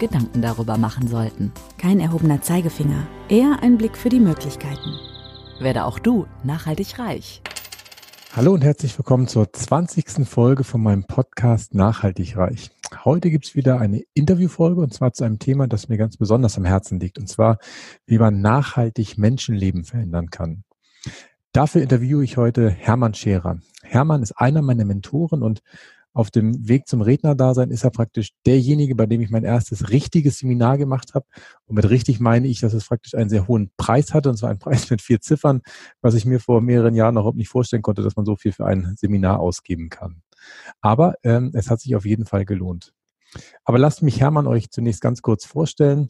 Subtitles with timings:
[0.00, 1.52] Gedanken darüber machen sollten.
[1.78, 4.96] Kein erhobener Zeigefinger, eher ein Blick für die Möglichkeiten.
[5.60, 7.42] Werde auch du nachhaltig reich.
[8.32, 10.26] Hallo und herzlich willkommen zur 20.
[10.26, 12.70] Folge von meinem Podcast Nachhaltig Reich.
[13.04, 16.64] Heute gibt's wieder eine Interviewfolge und zwar zu einem Thema, das mir ganz besonders am
[16.64, 17.58] Herzen liegt, und zwar,
[18.06, 20.64] wie man nachhaltig Menschenleben verändern kann.
[21.52, 23.58] Dafür interviewe ich heute Hermann Scherer.
[23.82, 25.62] Hermann ist einer meiner Mentoren und
[26.12, 30.38] auf dem Weg zum Rednerdasein ist er praktisch derjenige, bei dem ich mein erstes richtiges
[30.38, 31.26] Seminar gemacht habe.
[31.66, 34.50] Und mit richtig meine ich, dass es praktisch einen sehr hohen Preis hatte, und zwar
[34.50, 35.62] einen Preis mit vier Ziffern,
[36.00, 38.52] was ich mir vor mehreren Jahren noch überhaupt nicht vorstellen konnte, dass man so viel
[38.52, 40.22] für ein Seminar ausgeben kann.
[40.80, 42.92] Aber ähm, es hat sich auf jeden Fall gelohnt.
[43.64, 46.08] Aber lasst mich Hermann euch zunächst ganz kurz vorstellen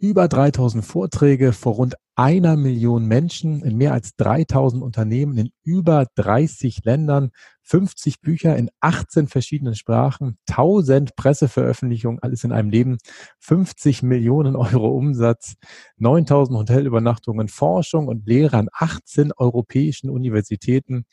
[0.00, 6.06] über 3000 Vorträge vor rund einer Million Menschen in mehr als 3000 Unternehmen in über
[6.16, 7.30] 30 Ländern,
[7.62, 12.98] 50 Bücher in 18 verschiedenen Sprachen, 1000 Presseveröffentlichungen, alles in einem Leben,
[13.38, 15.54] 50 Millionen Euro Umsatz,
[15.98, 21.04] 9000 Hotelübernachtungen, Forschung und Lehre an 18 europäischen Universitäten,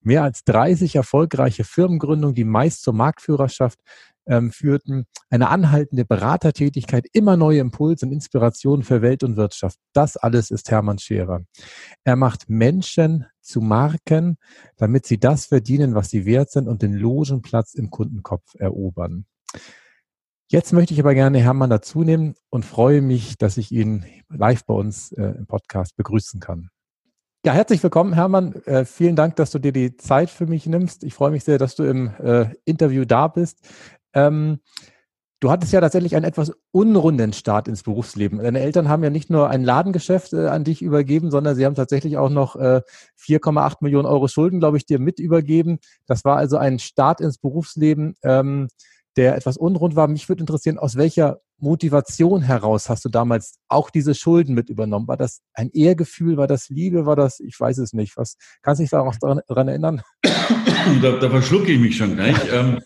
[0.00, 3.78] mehr als 30 erfolgreiche Firmengründungen, die meist zur Marktführerschaft
[4.26, 9.78] ähm, führten eine anhaltende Beratertätigkeit, immer neue Impulse und Inspirationen für Welt und Wirtschaft.
[9.92, 11.44] Das alles ist Hermann Scherer.
[12.04, 14.36] Er macht Menschen zu Marken,
[14.76, 19.26] damit sie das verdienen, was sie wert sind und den Logenplatz im Kundenkopf erobern.
[20.48, 24.64] Jetzt möchte ich aber gerne Hermann dazu nehmen und freue mich, dass ich ihn live
[24.64, 26.70] bei uns äh, im Podcast begrüßen kann.
[27.46, 28.54] Ja, herzlich willkommen, Hermann.
[28.64, 31.04] Äh, vielen Dank, dass du dir die Zeit für mich nimmst.
[31.04, 33.68] Ich freue mich sehr, dass du im äh, Interview da bist.
[34.14, 34.60] Ähm,
[35.40, 38.38] du hattest ja tatsächlich einen etwas unrunden Start ins Berufsleben.
[38.38, 41.74] Deine Eltern haben ja nicht nur ein Ladengeschäft äh, an dich übergeben, sondern sie haben
[41.74, 42.80] tatsächlich auch noch äh,
[43.20, 45.78] 4,8 Millionen Euro Schulden, glaube ich, dir mit übergeben.
[46.06, 48.68] Das war also ein Start ins Berufsleben, ähm,
[49.16, 50.08] der etwas unrund war.
[50.08, 55.08] Mich würde interessieren, aus welcher Motivation heraus hast du damals auch diese Schulden mit übernommen?
[55.08, 56.36] War das ein Ehrgefühl?
[56.36, 57.06] War das Liebe?
[57.06, 58.16] War das, ich weiß es nicht.
[58.16, 60.02] Was kannst du dich da noch dran, dran erinnern?
[61.00, 62.36] Da, da verschlucke ich mich schon gleich.
[62.52, 62.80] ähm,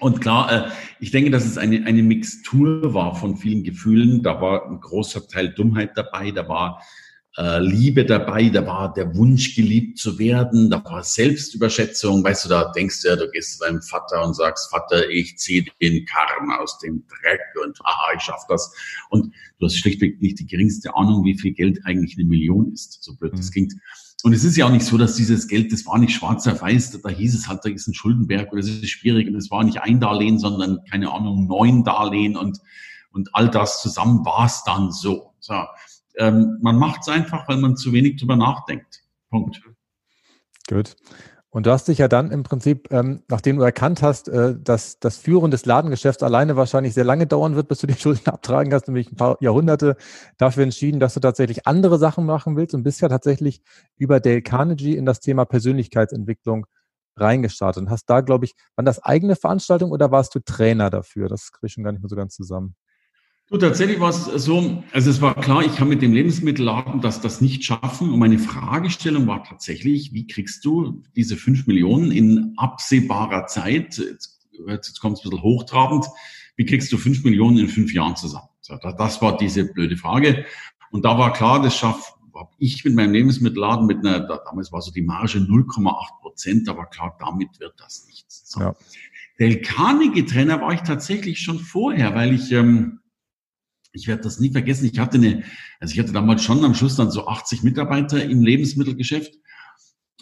[0.00, 4.22] und klar, äh, ich denke, dass es eine, eine Mixtur war von vielen Gefühlen.
[4.22, 6.82] Da war ein großer Teil Dummheit dabei, da war
[7.36, 12.24] äh, Liebe dabei, da war der Wunsch, geliebt zu werden, da war Selbstüberschätzung.
[12.24, 15.38] Weißt du, da denkst du ja, du gehst zu deinem Vater und sagst, Vater, ich
[15.38, 18.74] ziehe den Karren aus dem Dreck und aha, ich schaff das.
[19.10, 23.02] Und du hast schlichtweg nicht die geringste Ahnung, wie viel Geld eigentlich eine Million ist,
[23.02, 23.68] so blöd das mhm.
[24.22, 26.60] Und es ist ja auch nicht so, dass dieses Geld, das war nicht schwarz auf
[26.60, 29.50] weiß, da hieß es halt, da ist ein Schuldenberg oder es ist schwierig und es
[29.50, 32.58] war nicht ein Darlehen, sondern keine Ahnung, neun Darlehen und,
[33.12, 35.32] und all das zusammen war es dann so.
[35.40, 35.54] so
[36.16, 39.02] ähm, man macht es einfach, weil man zu wenig drüber nachdenkt.
[39.30, 39.62] Punkt.
[40.68, 40.96] Gut.
[41.52, 45.00] Und du hast dich ja dann im Prinzip, ähm, nachdem du erkannt hast, äh, dass
[45.00, 48.72] das Führen des Ladengeschäfts alleine wahrscheinlich sehr lange dauern wird, bis du die Schulden abtragen
[48.72, 49.96] hast, nämlich ein paar Jahrhunderte,
[50.38, 53.62] dafür entschieden, dass du tatsächlich andere Sachen machen willst und bist ja tatsächlich
[53.96, 56.66] über Dale Carnegie in das Thema Persönlichkeitsentwicklung
[57.16, 61.28] reingestartet und hast da, glaube ich, waren das eigene Veranstaltungen oder warst du Trainer dafür?
[61.28, 62.76] Das kriege ich schon gar nicht mehr so ganz zusammen.
[63.50, 67.20] Du, tatsächlich war es so, also es war klar, ich kann mit dem Lebensmittelladen das,
[67.20, 68.12] das nicht schaffen.
[68.12, 74.40] Und meine Fragestellung war tatsächlich, wie kriegst du diese fünf Millionen in absehbarer Zeit, jetzt,
[74.68, 76.06] jetzt kommt es ein bisschen hochtrabend,
[76.54, 78.48] wie kriegst du fünf Millionen in fünf Jahren zusammen?
[78.60, 80.44] So, das war diese blöde Frage.
[80.92, 84.80] Und da war klar, das schafft habe ich mit meinem Lebensmittelladen mit einer, damals war
[84.80, 88.50] so die Marge 0,8 Prozent, da war klar, damit wird das nichts.
[88.50, 88.60] So.
[88.60, 88.74] Ja.
[89.38, 92.99] Der Carnegie-Trainer war ich tatsächlich schon vorher, weil ich ähm,
[93.92, 94.88] ich werde das nie vergessen.
[94.92, 95.42] Ich hatte eine,
[95.80, 99.34] also ich hatte damals schon am Schluss dann so 80 Mitarbeiter im Lebensmittelgeschäft.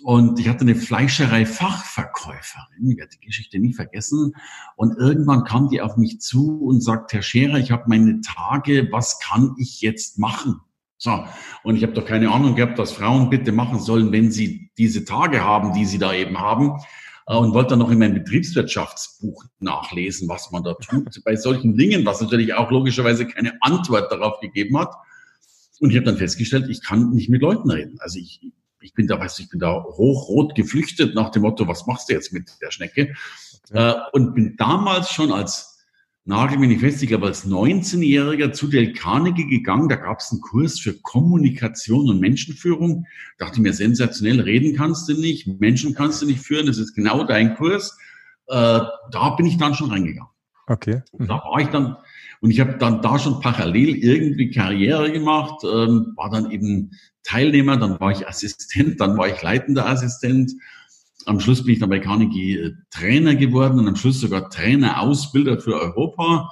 [0.05, 4.33] Und ich hatte eine Fleischerei-Fachverkäuferin, ich werde die Geschichte nie vergessen.
[4.77, 8.87] Und irgendwann kam die auf mich zu und sagt, Herr Scherer, ich habe meine Tage,
[8.93, 10.61] was kann ich jetzt machen?
[10.99, 11.25] So,
[11.63, 15.05] und ich habe doch keine Ahnung gehabt, was Frauen bitte machen sollen, wenn sie diese
[15.05, 16.79] Tage haben, die sie da eben haben.
[17.29, 21.77] Äh, und wollte dann noch in meinem Betriebswirtschaftsbuch nachlesen, was man da tut bei solchen
[21.77, 24.95] Dingen, was natürlich auch logischerweise keine Antwort darauf gegeben hat.
[25.81, 27.99] Und ich habe dann festgestellt, ich kann nicht mit Leuten reden.
[28.01, 28.41] Also ich,
[28.81, 32.09] ich bin da, weißt du, ich bin da hochrot geflüchtet nach dem Motto, was machst
[32.09, 33.15] du jetzt mit der Schnecke?
[33.73, 33.93] Ja.
[33.93, 35.78] Äh, und bin damals schon als
[36.29, 40.31] nagel mich nicht fest, ich glaube als 19-Jähriger zu Del Carnegie gegangen, da gab es
[40.31, 43.07] einen Kurs für Kommunikation und Menschenführung.
[43.39, 47.25] Dachte mir, sensationell, reden kannst du nicht, Menschen kannst du nicht führen, das ist genau
[47.25, 47.97] dein Kurs.
[48.47, 48.81] Äh,
[49.11, 50.31] da bin ich dann schon reingegangen.
[50.67, 51.03] Okay.
[51.17, 51.29] Mhm.
[51.29, 51.97] Da war ich dann,
[52.41, 56.91] und ich habe dann da schon parallel irgendwie Karriere gemacht, ähm, war dann eben
[57.23, 60.53] Teilnehmer, dann war ich Assistent, dann war ich leitender Assistent
[61.29, 65.61] am Schluss bin ich dann bei Carnegie äh, Trainer geworden und am Schluss sogar Trainerausbilder
[65.61, 66.51] für Europa.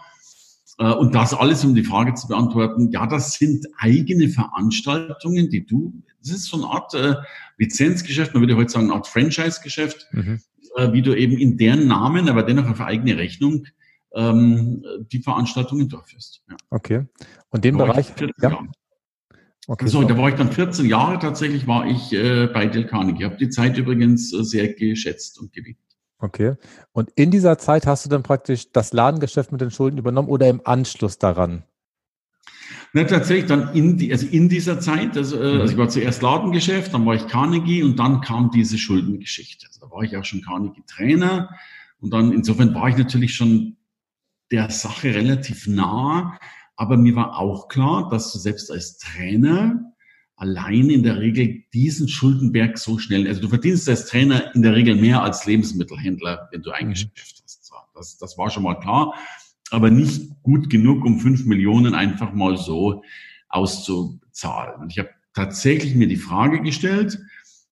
[0.79, 5.65] Äh, und das alles, um die Frage zu beantworten, ja, das sind eigene Veranstaltungen, die
[5.65, 7.15] du, das ist so eine Art äh,
[7.59, 10.41] Lizenzgeschäft, man würde heute sagen, eine Art Franchise-Geschäft, mhm.
[10.77, 13.67] äh, wie du eben in deren Namen, aber dennoch auf eigene Rechnung
[14.15, 16.43] ähm, die Veranstaltungen durchführst.
[16.49, 16.57] Ja.
[16.71, 17.07] Okay.
[17.51, 18.59] Und den Bereich, ja.
[19.69, 23.25] Okay, so, da war ich dann 14 Jahre tatsächlich, war ich äh, bei Del Carnegie.
[23.25, 25.81] Ich habe die Zeit übrigens äh, sehr geschätzt und geliebt.
[26.19, 26.55] Okay.
[26.93, 30.49] Und in dieser Zeit hast du dann praktisch das Ladengeschäft mit den Schulden übernommen oder
[30.49, 31.65] im Anschluss daran?
[32.93, 36.23] Na, tatsächlich dann in, die, also in dieser Zeit, also, äh, also ich war zuerst
[36.23, 39.67] Ladengeschäft, dann war ich Carnegie und dann kam diese Schuldengeschichte.
[39.67, 41.51] Also da war ich auch schon Carnegie-Trainer
[41.99, 43.77] und dann insofern war ich natürlich schon
[44.51, 46.39] der Sache relativ nah.
[46.77, 49.93] Aber mir war auch klar, dass du selbst als Trainer
[50.37, 54.75] allein in der Regel diesen Schuldenberg so schnell, also du verdienst als Trainer in der
[54.75, 56.91] Regel mehr als Lebensmittelhändler, wenn du ein mhm.
[56.91, 57.73] Geschäft hast.
[57.95, 59.15] Das, das war schon mal klar,
[59.71, 63.03] aber nicht gut genug, um fünf Millionen einfach mal so
[63.49, 64.83] auszuzahlen.
[64.83, 67.19] Und ich habe tatsächlich mir die Frage gestellt,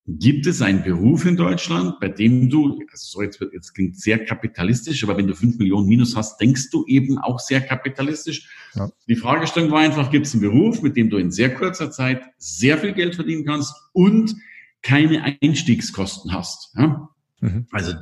[0.06, 4.23] Gibt es einen Beruf in Deutschland, bei dem du, also so jetzt, jetzt klingt sehr
[4.23, 8.51] kapitalistisch, aber wenn du fünf Millionen Minus hast, denkst du eben auch sehr kapitalistisch.
[8.75, 8.91] Ja.
[9.09, 12.23] Die Fragestellung war einfach, gibt es einen Beruf, mit dem du in sehr kurzer Zeit
[12.37, 14.35] sehr viel Geld verdienen kannst und
[14.83, 16.75] keine Einstiegskosten hast?
[16.77, 17.09] Ja?
[17.41, 17.67] Mhm.
[17.73, 17.95] Also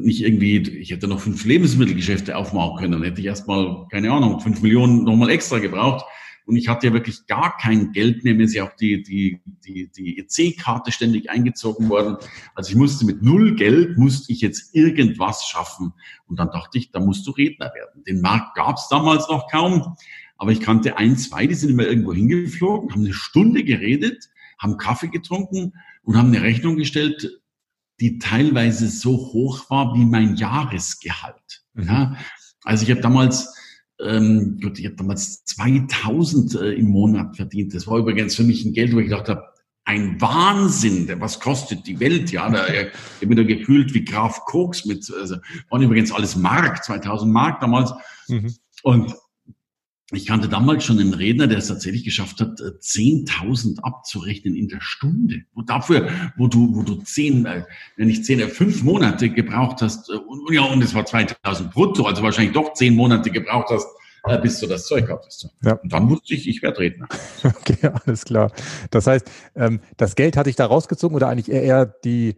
[0.00, 4.40] nicht irgendwie, ich hätte noch fünf Lebensmittelgeschäfte aufmachen können, dann hätte ich erstmal, keine Ahnung,
[4.40, 6.04] fünf Millionen nochmal extra gebraucht.
[6.46, 8.34] Und ich hatte ja wirklich gar kein Geld mehr.
[8.34, 12.16] Mir ist ja auch die, die, die, die EC-Karte ständig eingezogen worden.
[12.54, 15.92] Also ich musste mit null Geld, musste ich jetzt irgendwas schaffen.
[16.26, 18.04] Und dann dachte ich, da musst du Redner werden.
[18.04, 19.96] Den Markt gab es damals noch kaum.
[20.38, 24.28] Aber ich kannte ein, zwei, die sind immer irgendwo hingeflogen, haben eine Stunde geredet,
[24.58, 25.72] haben Kaffee getrunken
[26.02, 27.40] und haben eine Rechnung gestellt,
[28.00, 31.64] die teilweise so hoch war wie mein Jahresgehalt.
[31.74, 31.84] Mhm.
[31.84, 32.16] Ja,
[32.62, 33.55] also ich habe damals
[34.00, 37.74] ähm, gut, ich habe damals 2000 äh, im Monat verdient.
[37.74, 39.44] Das war übrigens für mich ein Geld, wo ich gedacht habe,
[39.84, 44.44] ein Wahnsinn, was kostet die Welt, ja, da, ich habe mir da gefühlt wie Graf
[44.44, 45.36] Koks mit, also,
[45.70, 47.92] waren übrigens alles Mark, 2000 Mark damals.
[48.26, 48.52] Mhm.
[48.82, 49.14] Und
[50.12, 54.68] ich kannte damals schon einen Redner, der es tatsächlich geschafft hat, 10.000 äh, abzurechnen in
[54.68, 55.42] der Stunde.
[55.52, 57.64] Und dafür, wo du, wo du zehn, äh,
[57.96, 62.04] wenn nicht zehn, äh, fünf Monate gebraucht hast, und, ja, und es war 2.000 brutto,
[62.04, 63.86] also wahrscheinlich doch zehn Monate gebraucht hast,
[64.42, 65.48] bis du das Zeug hattest.
[65.62, 65.74] Ja.
[65.74, 67.08] Und dann wusste ich, ich werde Redner.
[67.44, 68.50] Okay, alles klar.
[68.90, 72.34] Das heißt, ähm, das Geld hatte ich da rausgezogen oder eigentlich eher die,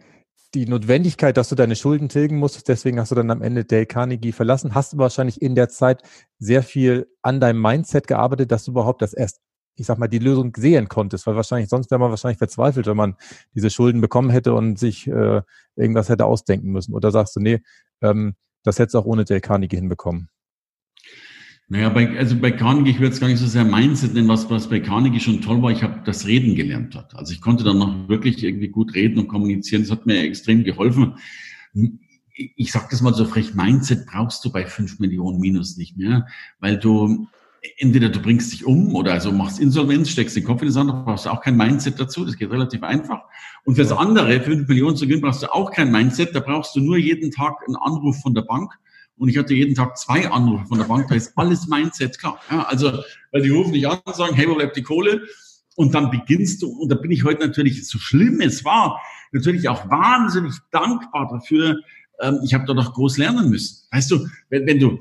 [0.55, 2.69] die Notwendigkeit, dass du deine Schulden tilgen musst.
[2.69, 4.75] Deswegen hast du dann am Ende Dale Carnegie verlassen.
[4.75, 6.03] Hast du wahrscheinlich in der Zeit
[6.39, 9.41] sehr viel an deinem Mindset gearbeitet, dass du überhaupt das erst,
[9.77, 11.27] ich sag mal, die Lösung sehen konntest.
[11.27, 13.17] Weil wahrscheinlich, sonst wäre man wahrscheinlich verzweifelt, wenn man
[13.55, 15.43] diese Schulden bekommen hätte und sich äh,
[15.77, 16.95] irgendwas hätte ausdenken müssen.
[16.95, 17.61] Oder sagst du, nee,
[18.01, 18.35] ähm,
[18.65, 20.31] das hättest du auch ohne Dale Carnegie hinbekommen?
[21.71, 24.49] Naja, bei, also bei Carnegie, ich würde es gar nicht so sehr Mindset nennen, was,
[24.49, 27.15] was bei Carnegie schon toll war, ich habe das Reden gelernt hat.
[27.15, 29.83] Also ich konnte dann noch wirklich irgendwie gut reden und kommunizieren.
[29.83, 31.19] Das hat mir extrem geholfen.
[32.33, 36.27] Ich sage das mal so frech, Mindset brauchst du bei fünf Millionen Minus nicht mehr,
[36.59, 37.29] weil du
[37.77, 40.91] entweder du bringst dich um oder also machst Insolvenz, steckst den Kopf in die Sand,
[41.05, 43.25] brauchst du auch kein Mindset dazu, das geht relativ einfach.
[43.65, 46.81] Und fürs andere, fünf Millionen zu gewinnen, brauchst du auch kein Mindset, da brauchst du
[46.81, 48.73] nur jeden Tag einen Anruf von der Bank
[49.19, 52.41] und ich hatte jeden Tag zwei Anrufe von der Bank, da ist alles Mindset klar.
[52.51, 55.23] Ja, also, weil die rufen dich an und sagen, hey, wo bleibt die Kohle?
[55.77, 59.01] Und dann beginnst du, und da bin ich heute natürlich, so schlimm es war,
[59.33, 61.77] natürlich auch wahnsinnig dankbar dafür.
[62.21, 63.87] Ähm, ich habe da noch groß lernen müssen.
[63.91, 64.99] Weißt du, wenn, wenn du,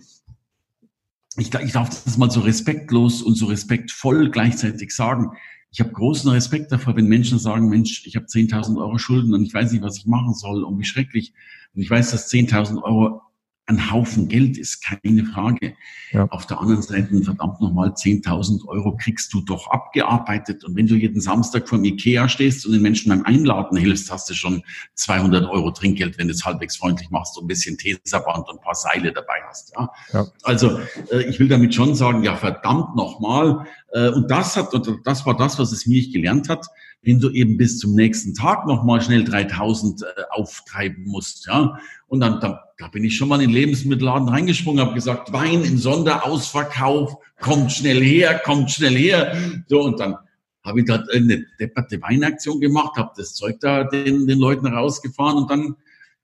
[1.38, 5.32] ich, ich darf das mal so respektlos und so respektvoll gleichzeitig sagen.
[5.72, 9.44] Ich habe großen Respekt davor, wenn Menschen sagen, Mensch, ich habe 10.000 Euro Schulden und
[9.44, 11.34] ich weiß nicht, was ich machen soll und wie schrecklich.
[11.76, 13.22] Und ich weiß, dass 10.000 Euro
[13.68, 15.74] ein Haufen Geld ist, keine Frage.
[16.12, 16.26] Ja.
[16.30, 20.64] Auf der anderen Seite, verdammt nochmal, 10.000 Euro kriegst du doch abgearbeitet.
[20.64, 24.10] Und wenn du jeden Samstag vor dem Ikea stehst und den Menschen beim Einladen hilfst,
[24.10, 24.64] hast du schon
[24.96, 28.64] 200 Euro Trinkgeld, wenn du es halbwegs freundlich machst und ein bisschen Tesaband und ein
[28.64, 29.74] paar Seile dabei hast.
[29.76, 29.90] Ja?
[30.14, 30.28] ja.
[30.44, 30.80] Also
[31.12, 33.66] äh, ich will damit schon sagen, ja verdammt nochmal.
[33.92, 36.66] Äh, und das hat, und das war das, was es mir gelernt hat,
[37.02, 42.22] wenn du eben bis zum nächsten Tag nochmal schnell 3000 äh, auftreiben musst, ja, und
[42.22, 45.78] dann, dann da bin ich schon mal in den Lebensmittelladen reingesprungen, habe gesagt, Wein im
[45.78, 49.36] Sonderausverkauf, kommt schnell her, kommt schnell her.
[49.68, 50.16] So, und dann
[50.64, 55.38] habe ich da eine depperte Weinaktion gemacht, habe das Zeug da den, den Leuten rausgefahren
[55.38, 55.76] und dann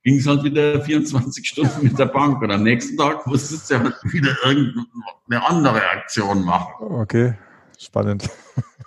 [0.03, 2.41] ging es halt wieder 24 Stunden mit der Bank.
[2.41, 6.73] Und am nächsten Tag musstest du ja wieder irgendeine andere Aktion machen.
[6.79, 7.35] Okay,
[7.83, 8.29] spannend.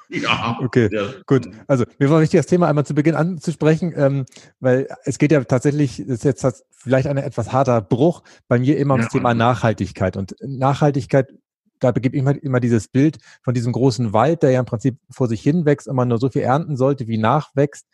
[0.08, 0.56] Ja.
[0.62, 1.02] Okay, ja.
[1.26, 1.48] gut.
[1.66, 4.24] Also mir war wichtig, das Thema einmal zu Beginn anzusprechen, ähm,
[4.60, 8.78] weil es geht ja tatsächlich, das ist jetzt vielleicht ein etwas harter Bruch, bei mir
[8.78, 9.18] immer ums ja.
[9.18, 10.16] Thema Nachhaltigkeit.
[10.16, 11.32] Und Nachhaltigkeit,
[11.80, 14.98] da begebe ich immer, immer dieses Bild von diesem großen Wald, der ja im Prinzip
[15.10, 17.86] vor sich hin wächst und man nur so viel ernten sollte, wie nachwächst.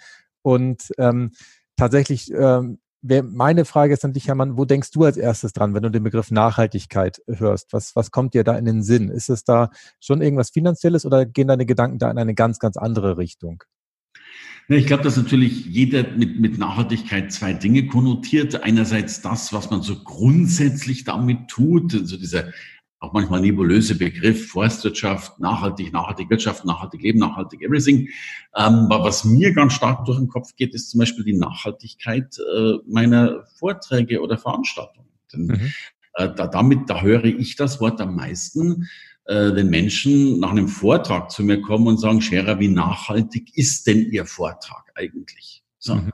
[0.42, 1.30] Und ähm,
[1.76, 5.82] tatsächlich ähm, meine Frage ist an dich, Hermann, wo denkst du als erstes dran, wenn
[5.82, 7.72] du den Begriff Nachhaltigkeit hörst?
[7.72, 9.08] Was, was kommt dir da in den Sinn?
[9.08, 12.76] Ist es da schon irgendwas Finanzielles oder gehen deine Gedanken da in eine ganz, ganz
[12.76, 13.64] andere Richtung?
[14.68, 18.62] Ich glaube, dass natürlich jeder mit, mit Nachhaltigkeit zwei Dinge konnotiert.
[18.62, 22.52] Einerseits das, was man so grundsätzlich damit tut, also dieser
[23.02, 28.08] auch manchmal nebulöse Begriff Forstwirtschaft, nachhaltig, nachhaltig Wirtschaft, nachhaltig Leben, nachhaltig everything.
[28.56, 32.74] Ähm, was mir ganz stark durch den Kopf geht, ist zum Beispiel die Nachhaltigkeit äh,
[32.86, 35.08] meiner Vorträge oder Veranstaltungen.
[35.32, 35.72] Denn mhm.
[36.14, 38.88] äh, da, damit, da höre ich das Wort am meisten,
[39.24, 43.88] äh, den Menschen nach einem Vortrag zu mir kommen und sagen, Scherer, wie nachhaltig ist
[43.88, 45.64] denn Ihr Vortrag eigentlich?
[45.80, 45.96] So.
[45.96, 46.12] Mhm.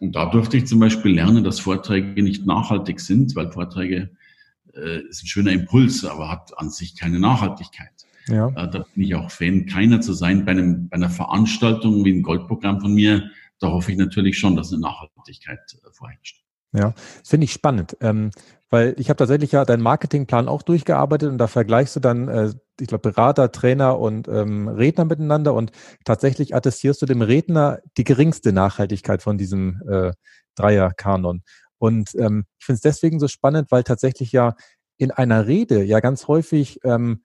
[0.00, 4.10] Und da durfte ich zum Beispiel lernen, dass Vorträge nicht nachhaltig sind, weil Vorträge
[4.74, 7.92] äh, ist ein schöner Impuls, aber hat an sich keine Nachhaltigkeit.
[8.28, 8.48] Ja.
[8.48, 12.12] Äh, da bin ich auch Fan, keiner zu sein bei, einem, bei einer Veranstaltung wie
[12.12, 13.30] ein Goldprogramm von mir.
[13.58, 16.42] Da hoffe ich natürlich schon, dass eine Nachhaltigkeit äh, vorherrscht.
[16.72, 18.30] Ja, das finde ich spannend, ähm,
[18.68, 22.52] weil ich habe tatsächlich ja deinen Marketingplan auch durchgearbeitet und da vergleichst du dann, äh,
[22.78, 25.72] ich glaube, Berater, Trainer und ähm, Redner miteinander und
[26.04, 30.12] tatsächlich attestierst du dem Redner die geringste Nachhaltigkeit von diesem äh,
[30.56, 31.42] Dreier-Kanon.
[31.78, 34.54] Und ähm, ich finde es deswegen so spannend, weil tatsächlich ja
[34.96, 37.22] in einer Rede ja ganz häufig ähm,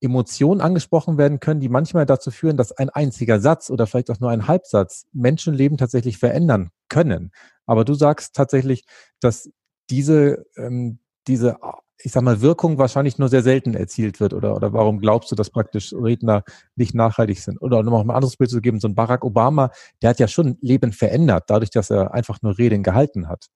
[0.00, 4.20] Emotionen angesprochen werden können, die manchmal dazu führen, dass ein einziger Satz oder vielleicht auch
[4.20, 7.32] nur ein Halbsatz Menschenleben tatsächlich verändern können.
[7.64, 8.84] Aber du sagst tatsächlich,
[9.20, 9.50] dass
[9.88, 11.56] diese, ähm, diese,
[11.98, 14.34] ich sag mal, Wirkung wahrscheinlich nur sehr selten erzielt wird.
[14.34, 16.44] Oder, oder warum glaubst du, dass praktisch Redner
[16.76, 17.60] nicht nachhaltig sind?
[17.62, 19.70] Oder um noch ein anderes Bild zu geben, so ein Barack Obama,
[20.02, 23.46] der hat ja schon Leben verändert, dadurch, dass er einfach nur Reden gehalten hat.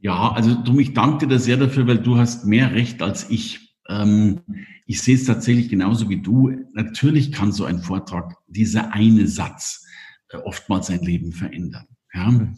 [0.00, 3.76] Ja, also du, ich danke dir sehr dafür, weil du hast mehr Recht als ich.
[3.88, 4.40] Ähm,
[4.86, 6.50] ich sehe es tatsächlich genauso wie du.
[6.72, 9.86] Natürlich kann so ein Vortrag, dieser eine Satz,
[10.30, 11.86] äh, oftmals sein Leben verändern.
[12.14, 12.52] Ja?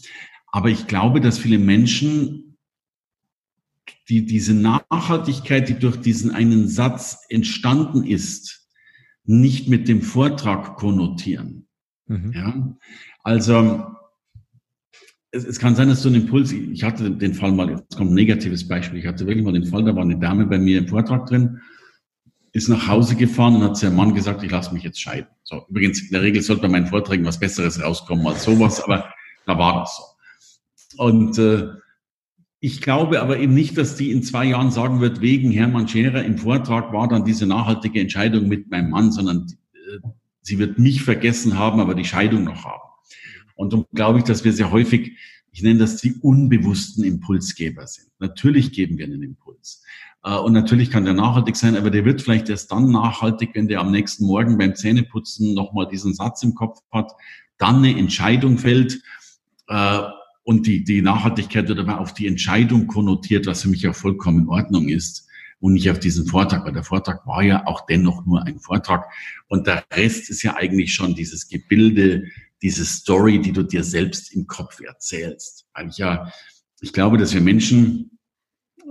[0.52, 2.56] Aber ich glaube, dass viele Menschen
[4.08, 8.68] die, diese Nachhaltigkeit, die durch diesen einen Satz entstanden ist,
[9.25, 11.66] nicht mit dem Vortrag konnotieren.
[12.06, 12.32] Mhm.
[12.32, 12.76] Ja?
[13.22, 13.87] Also
[15.32, 18.12] es, es kann sein, dass so ein Impuls, ich hatte den Fall mal, jetzt kommt
[18.12, 20.78] ein negatives Beispiel, ich hatte wirklich mal den Fall, da war eine Dame bei mir
[20.78, 21.60] im Vortrag drin,
[22.52, 25.28] ist nach Hause gefahren und hat zu ihrem Mann gesagt, ich lasse mich jetzt scheiden.
[25.42, 29.08] So, übrigens, in der Regel sollte bei meinen Vorträgen was Besseres rauskommen als sowas, aber
[29.46, 31.02] da war das so.
[31.02, 31.68] Und äh,
[32.60, 36.22] ich glaube aber eben nicht, dass die in zwei Jahren sagen wird, wegen Hermann Scherer
[36.22, 40.06] im Vortrag war dann diese nachhaltige Entscheidung mit meinem Mann, sondern äh,
[40.42, 42.91] sie wird mich vergessen haben, aber die Scheidung noch haben.
[43.62, 45.16] Und darum glaube ich, dass wir sehr häufig,
[45.52, 48.09] ich nenne das die unbewussten Impulsgeber sind.
[48.19, 49.85] Natürlich geben wir einen Impuls.
[50.25, 53.69] Äh, und natürlich kann der nachhaltig sein, aber der wird vielleicht erst dann nachhaltig, wenn
[53.69, 57.12] der am nächsten Morgen beim Zähneputzen nochmal diesen Satz im Kopf hat,
[57.57, 59.00] dann eine Entscheidung fällt
[59.69, 60.00] äh,
[60.42, 64.40] und die, die Nachhaltigkeit wird aber auf die Entscheidung konnotiert, was für mich auch vollkommen
[64.40, 65.28] in Ordnung ist
[65.61, 69.04] und nicht auf diesen Vortrag, weil der Vortrag war ja auch dennoch nur ein Vortrag
[69.47, 72.25] und der Rest ist ja eigentlich schon dieses Gebilde
[72.62, 75.66] diese Story, die du dir selbst im Kopf erzählst.
[75.75, 76.33] Weil ich ja,
[76.81, 78.19] ich glaube, dass wir Menschen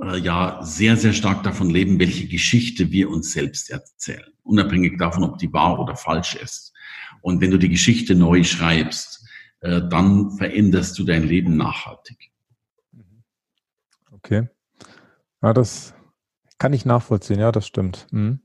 [0.04, 4.32] äh, ja sehr, sehr stark davon leben, welche Geschichte wir uns selbst erzählen.
[4.44, 6.74] Unabhängig davon, ob die wahr oder falsch ist.
[7.22, 9.26] Und wenn du die Geschichte neu schreibst,
[9.62, 12.32] äh, dann veränderst du dein Leben nachhaltig.
[14.12, 14.50] Okay.
[15.42, 15.94] Ja, das
[16.58, 17.40] kann ich nachvollziehen.
[17.40, 18.08] Ja, das stimmt.
[18.12, 18.42] Mhm.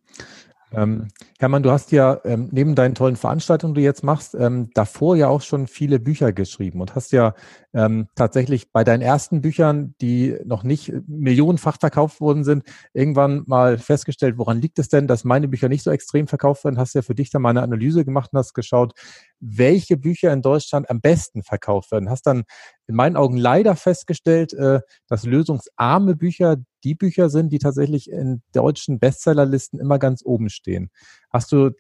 [0.77, 4.69] Ähm, Hermann, du hast ja ähm, neben deinen tollen Veranstaltungen, die du jetzt machst, ähm,
[4.75, 7.35] davor ja auch schon viele Bücher geschrieben und hast ja
[7.73, 13.79] ähm, tatsächlich bei deinen ersten Büchern, die noch nicht millionenfach verkauft worden sind, irgendwann mal
[13.79, 16.79] festgestellt, woran liegt es denn, dass meine Bücher nicht so extrem verkauft werden?
[16.79, 18.93] Hast ja für dich dann mal eine Analyse gemacht und hast geschaut,
[19.41, 22.11] welche Bücher in Deutschland am besten verkauft werden.
[22.11, 22.45] Hast dann
[22.87, 28.43] in meinen Augen leider festgestellt, äh, dass lösungsarme Bücher die Bücher sind, die tatsächlich in
[28.53, 30.91] deutschen Bestsellerlisten immer ganz oben stehen.
[31.31, 31.73] Hast du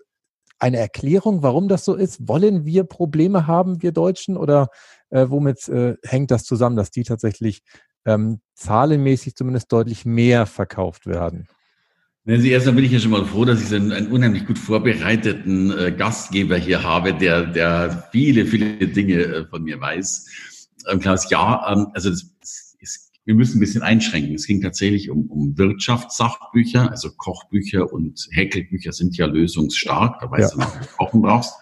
[0.58, 2.26] eine Erklärung, warum das so ist?
[2.26, 4.68] Wollen wir Probleme haben, wir Deutschen, oder
[5.10, 7.62] äh, womit äh, hängt das zusammen, dass die tatsächlich
[8.04, 11.46] ähm, zahlenmäßig zumindest deutlich mehr verkauft werden.
[12.25, 14.58] Wenn Sie erstmal bin ich ja schon mal froh, dass ich einen, einen unheimlich gut
[14.58, 20.26] vorbereiteten äh, Gastgeber hier habe, der, der viele, viele Dinge äh, von mir weiß.
[20.90, 22.36] Ähm, Klaus, ja, ähm, also das,
[23.26, 24.37] wir müssen ein bisschen einschränken.
[24.37, 30.54] Es ging tatsächlich um, um Wirtschaftssachbücher, also Kochbücher und Häkelbücher sind ja lösungsstark, da weißt
[30.54, 30.54] ja.
[30.54, 31.52] du noch, was du kochen brauchst.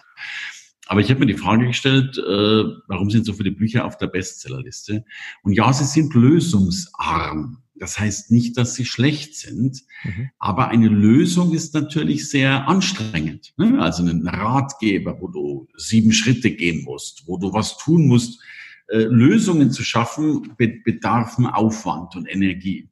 [0.87, 4.07] Aber ich habe mir die Frage gestellt, äh, warum sind so viele Bücher auf der
[4.07, 5.03] Bestsellerliste?
[5.41, 7.63] Und ja, sie sind lösungsarm.
[7.77, 10.29] Das heißt nicht, dass sie schlecht sind, mhm.
[10.37, 13.53] aber eine Lösung ist natürlich sehr anstrengend.
[13.57, 13.81] Ne?
[13.81, 18.39] Also ein Ratgeber, wo du sieben Schritte gehen musst, wo du was tun musst.
[18.87, 22.87] Äh, Lösungen zu schaffen, be bedarfen Aufwand und Energie.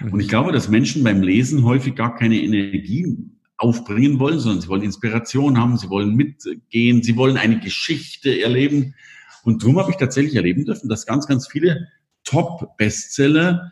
[0.00, 0.12] Mhm.
[0.14, 3.18] Und ich glaube, dass Menschen beim Lesen häufig gar keine Energie
[3.58, 8.94] aufbringen wollen, sondern sie wollen Inspiration haben, sie wollen mitgehen, sie wollen eine Geschichte erleben.
[9.42, 11.88] Und darum habe ich tatsächlich erleben dürfen, dass ganz, ganz viele
[12.24, 13.70] Top-Bestseller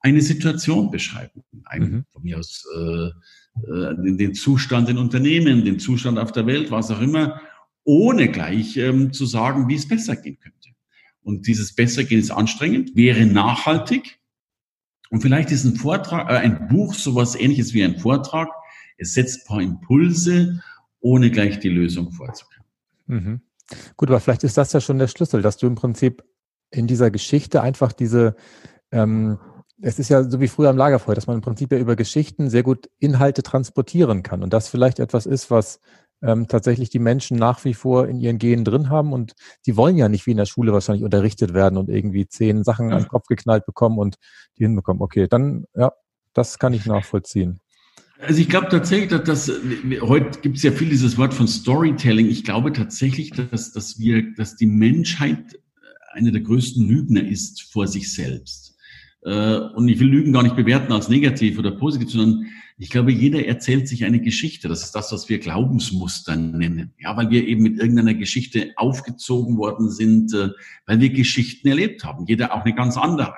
[0.00, 1.42] eine Situation beschreiben.
[1.64, 2.04] Ein, mhm.
[2.12, 3.06] Von mir aus äh,
[3.66, 7.40] äh, den Zustand in Unternehmen, den Zustand auf der Welt, was auch immer,
[7.84, 10.63] ohne gleich ähm, zu sagen, wie es besser gehen könnte.
[11.24, 14.20] Und dieses Bessergehen ist anstrengend, wäre nachhaltig.
[15.10, 18.48] Und vielleicht ist ein Vortrag, äh, ein Buch sowas ähnliches wie ein Vortrag,
[18.96, 20.62] es setzt ein paar Impulse,
[21.00, 22.64] ohne gleich die Lösung vorzukommen.
[23.06, 23.40] Mhm.
[23.96, 26.24] Gut, aber vielleicht ist das ja schon der Schlüssel, dass du im Prinzip
[26.70, 28.36] in dieser Geschichte einfach diese,
[28.90, 29.38] ähm,
[29.80, 32.50] es ist ja so wie früher am Lagerfeuer, dass man im Prinzip ja über Geschichten
[32.50, 35.80] sehr gut Inhalte transportieren kann und das vielleicht etwas ist, was
[36.24, 39.34] ähm, tatsächlich die Menschen nach wie vor in ihren Genen drin haben und
[39.66, 42.88] die wollen ja nicht wie in der Schule wahrscheinlich unterrichtet werden und irgendwie zehn Sachen
[42.88, 42.96] ja.
[42.96, 44.16] an den Kopf geknallt bekommen und
[44.58, 45.02] die hinbekommen.
[45.02, 45.92] Okay, dann ja,
[46.32, 47.60] das kann ich nachvollziehen.
[48.20, 49.52] Also ich glaube tatsächlich, dass das,
[50.00, 52.26] heute gibt es ja viel dieses Wort von Storytelling.
[52.28, 55.58] Ich glaube tatsächlich, dass, dass wir, dass die Menschheit
[56.12, 58.76] eine der größten Lügner ist vor sich selbst.
[59.22, 63.12] Äh, und ich will Lügen gar nicht bewerten als negativ oder positiv, sondern ich glaube,
[63.12, 64.66] jeder erzählt sich eine Geschichte.
[64.66, 66.92] Das ist das, was wir Glaubensmuster nennen.
[66.98, 70.48] Ja, weil wir eben mit irgendeiner Geschichte aufgezogen worden sind, äh,
[70.86, 72.26] weil wir Geschichten erlebt haben.
[72.26, 73.34] Jeder auch eine ganz andere.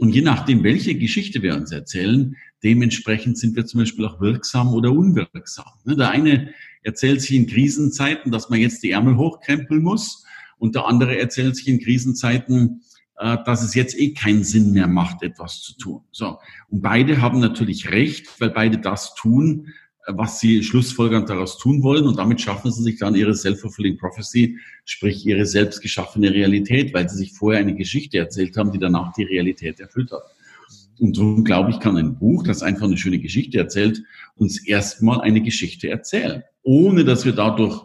[0.00, 4.74] Und je nachdem, welche Geschichte wir uns erzählen, dementsprechend sind wir zum Beispiel auch wirksam
[4.74, 5.66] oder unwirksam.
[5.84, 10.24] Ne, der eine erzählt sich in Krisenzeiten, dass man jetzt die Ärmel hochkrempeln muss
[10.58, 12.82] und der andere erzählt sich in Krisenzeiten,
[13.18, 16.02] dass es jetzt eh keinen Sinn mehr macht, etwas zu tun.
[16.12, 16.38] So.
[16.68, 19.68] Und beide haben natürlich recht, weil beide das tun,
[20.06, 24.58] was sie schlussfolgernd daraus tun wollen und damit schaffen sie sich dann ihre self-fulfilling prophecy,
[24.84, 29.12] sprich ihre selbst geschaffene Realität, weil sie sich vorher eine Geschichte erzählt haben, die danach
[29.12, 30.22] die Realität erfüllt hat.
[30.98, 34.02] Und darum glaube ich, kann ein Buch, das einfach eine schöne Geschichte erzählt,
[34.34, 37.82] uns erstmal eine Geschichte erzählen, ohne dass wir dadurch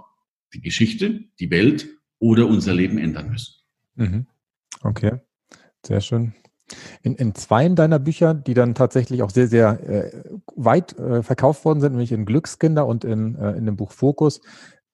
[0.53, 1.87] die Geschichte, die Welt
[2.19, 3.55] oder unser Leben ändern müssen.
[3.95, 4.25] Mhm.
[4.83, 5.19] Okay,
[5.85, 6.33] sehr schön.
[7.01, 10.23] In, in zwei deiner Bücher, die dann tatsächlich auch sehr, sehr äh,
[10.55, 14.41] weit äh, verkauft worden sind, nämlich in Glückskinder und in, äh, in dem Buch Fokus,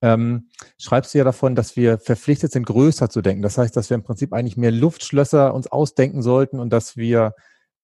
[0.02, 0.48] ähm,
[0.78, 3.42] schreibst du ja davon, dass wir verpflichtet sind, größer zu denken.
[3.42, 7.34] Das heißt, dass wir im Prinzip eigentlich mehr Luftschlösser uns ausdenken sollten und dass wir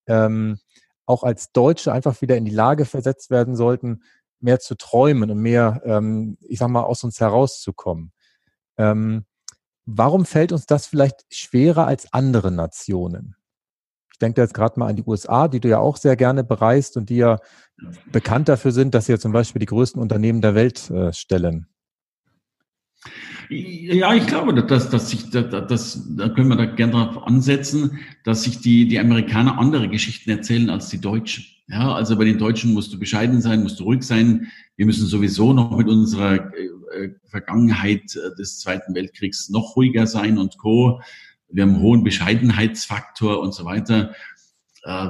[0.07, 0.59] ähm,
[1.05, 4.03] auch als Deutsche einfach wieder in die Lage versetzt werden sollten,
[4.41, 8.13] mehr zu träumen und mehr, ähm, ich sag mal, aus uns herauszukommen.
[8.79, 9.25] Ähm,
[9.87, 13.37] warum fällt uns das vielleicht schwerer als andere Nationen?
[14.13, 16.97] Ich denke jetzt gerade mal an die USA, die du ja auch sehr gerne bereist
[16.97, 17.39] und die ja
[18.11, 21.67] bekannt dafür sind, dass sie ja zum Beispiel die größten Unternehmen der Welt äh, stellen.
[23.49, 28.43] Ja, ich glaube, dass, dass sich, dass, da können wir da gerne darauf ansetzen, dass
[28.43, 31.45] sich die, die Amerikaner andere Geschichten erzählen als die Deutschen.
[31.69, 34.49] Ja, also bei den Deutschen musst du bescheiden sein, musst du ruhig sein.
[34.77, 40.39] Wir müssen sowieso noch mit unserer äh, äh, Vergangenheit des Zweiten Weltkriegs noch ruhiger sein
[40.39, 41.01] und Co
[41.49, 44.15] wir haben einen hohen Bescheidenheitsfaktor und so weiter.
[44.83, 45.09] Äh,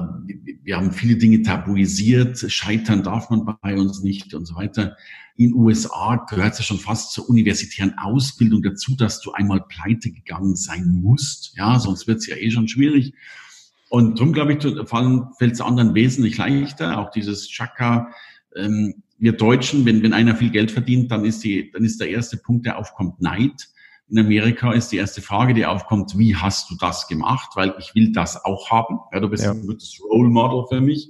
[0.63, 2.39] wir haben viele Dinge tabuisiert.
[2.51, 4.97] Scheitern darf man bei uns nicht und so weiter.
[5.37, 10.11] In USA gehört es ja schon fast zur universitären Ausbildung dazu, dass du einmal pleite
[10.11, 11.55] gegangen sein musst.
[11.57, 13.13] Ja, sonst wird es ja eh schon schwierig.
[13.89, 16.99] Und darum, glaube ich, fällt es anderen wesentlich leichter.
[16.99, 18.11] Auch dieses Chaka,
[18.57, 22.11] ähm, wir Deutschen, wenn, wenn einer viel Geld verdient, dann ist, die, dann ist der
[22.11, 23.69] erste Punkt, der aufkommt, Neid
[24.09, 27.51] in Amerika ist die erste Frage, die aufkommt, wie hast du das gemacht?
[27.55, 29.01] Weil ich will das auch haben.
[29.13, 29.51] Ja, du bist ja.
[29.51, 31.09] ein gutes Role Model für mich.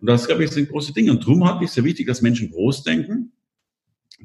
[0.00, 1.12] Und das, glaube ich, sind große Dinge.
[1.12, 3.32] Und darum halte ich es sehr wichtig, dass Menschen groß denken.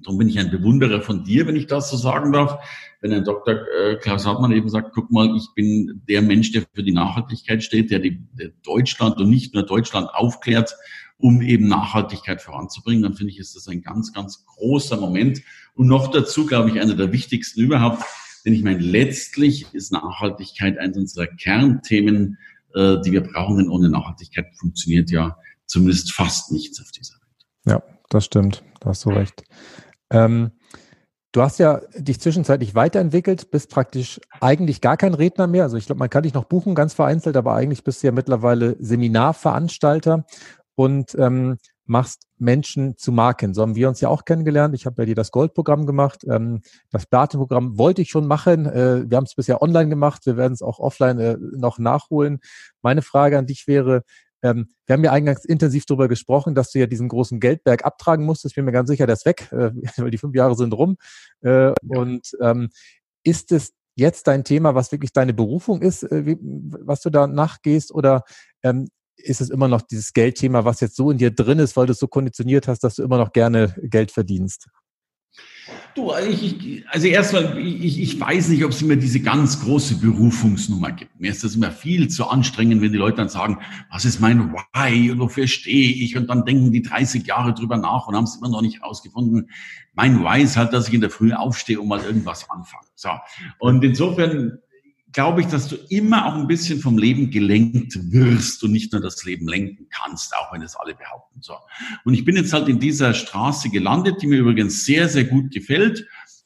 [0.04, 2.64] Darum bin ich ein Bewunderer von dir, wenn ich das so sagen darf.
[3.02, 3.56] Wenn ein Dr.
[3.56, 7.64] Äh, Klaus Hartmann eben sagt, guck mal, ich bin der Mensch, der für die Nachhaltigkeit
[7.64, 10.76] steht, der, die, der Deutschland und nicht nur Deutschland aufklärt,
[11.18, 15.42] um eben Nachhaltigkeit voranzubringen, dann finde ich, ist das ein ganz, ganz großer Moment.
[15.74, 18.04] Und noch dazu, glaube ich, einer der wichtigsten überhaupt.
[18.46, 22.38] Denn ich meine, letztlich ist Nachhaltigkeit eines unserer Kernthemen
[22.78, 27.46] äh, die wir brauchen, denn ohne Nachhaltigkeit funktioniert ja zumindest fast nichts auf dieser Welt.
[27.66, 28.64] Ja, das stimmt.
[28.80, 29.44] Da hast du recht.
[30.10, 30.52] Ähm,
[31.34, 35.64] Du hast ja dich zwischenzeitlich weiterentwickelt, bist praktisch eigentlich gar kein Redner mehr.
[35.64, 38.12] Also ich glaube, man kann dich noch buchen, ganz vereinzelt, aber eigentlich bist du ja
[38.12, 40.26] mittlerweile Seminarveranstalter
[40.74, 43.54] und ähm, machst Menschen zu Marken.
[43.54, 44.74] So haben wir uns ja auch kennengelernt.
[44.74, 46.24] Ich habe bei dir das Goldprogramm gemacht.
[46.28, 48.66] Ähm, das Platinprogramm wollte ich schon machen.
[48.66, 50.26] Äh, wir haben es bisher online gemacht.
[50.26, 52.40] Wir werden es auch offline äh, noch nachholen.
[52.82, 54.04] Meine Frage an dich wäre,
[54.48, 58.26] ähm, wir haben ja eingangs intensiv darüber gesprochen, dass du ja diesen großen Geldberg abtragen
[58.26, 58.54] musstest.
[58.54, 60.98] Ich bin mir ganz sicher, der ist weg, äh, weil die fünf Jahre sind rum.
[61.44, 61.74] Äh, ja.
[61.82, 62.70] Und ähm,
[63.24, 67.28] ist es jetzt dein Thema, was wirklich deine Berufung ist, äh, wie, was du da
[67.28, 67.94] nachgehst?
[67.94, 68.24] Oder
[68.64, 71.88] ähm, ist es immer noch dieses Geldthema, was jetzt so in dir drin ist, weil
[71.88, 74.68] du es so konditioniert hast, dass du immer noch gerne Geld verdienst?
[75.96, 79.96] Du, also, ich, also erstmal, ich, ich weiß nicht, ob es immer diese ganz große
[79.96, 81.20] Berufungsnummer gibt.
[81.20, 83.60] Mir ist das immer viel zu anstrengend, wenn die Leute dann sagen,
[83.92, 86.16] was ist mein Why und wofür stehe ich?
[86.16, 89.50] Und dann denken die 30 Jahre drüber nach und haben es immer noch nicht rausgefunden.
[89.94, 92.88] Mein Why ist halt, dass ich in der Früh aufstehe und mal irgendwas anfange.
[92.96, 93.10] So.
[93.60, 94.60] Und insofern
[95.18, 99.02] glaube ich, dass du immer auch ein bisschen vom Leben gelenkt wirst und nicht nur
[99.02, 101.42] das Leben lenken kannst, auch wenn es alle behaupten.
[101.42, 101.56] So.
[102.06, 105.52] Und ich bin jetzt halt in dieser Straße gelandet, die mir übrigens sehr, sehr gut
[105.52, 106.06] gefällt.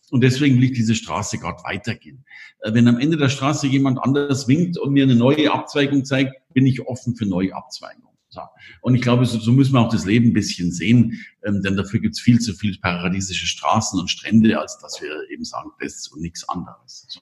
[0.09, 2.23] Und deswegen will ich diese Straße gerade weitergehen.
[2.61, 6.31] Äh, wenn am Ende der Straße jemand anders winkt und mir eine neue Abzweigung zeigt,
[6.53, 8.07] bin ich offen für neue Abzweigungen.
[8.29, 8.39] So.
[8.79, 11.75] Und ich glaube, so, so müssen wir auch das Leben ein bisschen sehen, ähm, denn
[11.75, 15.71] dafür gibt es viel zu viel paradiesische Straßen und Strände, als dass wir eben sagen,
[15.81, 17.05] das und nichts anderes.
[17.09, 17.19] So.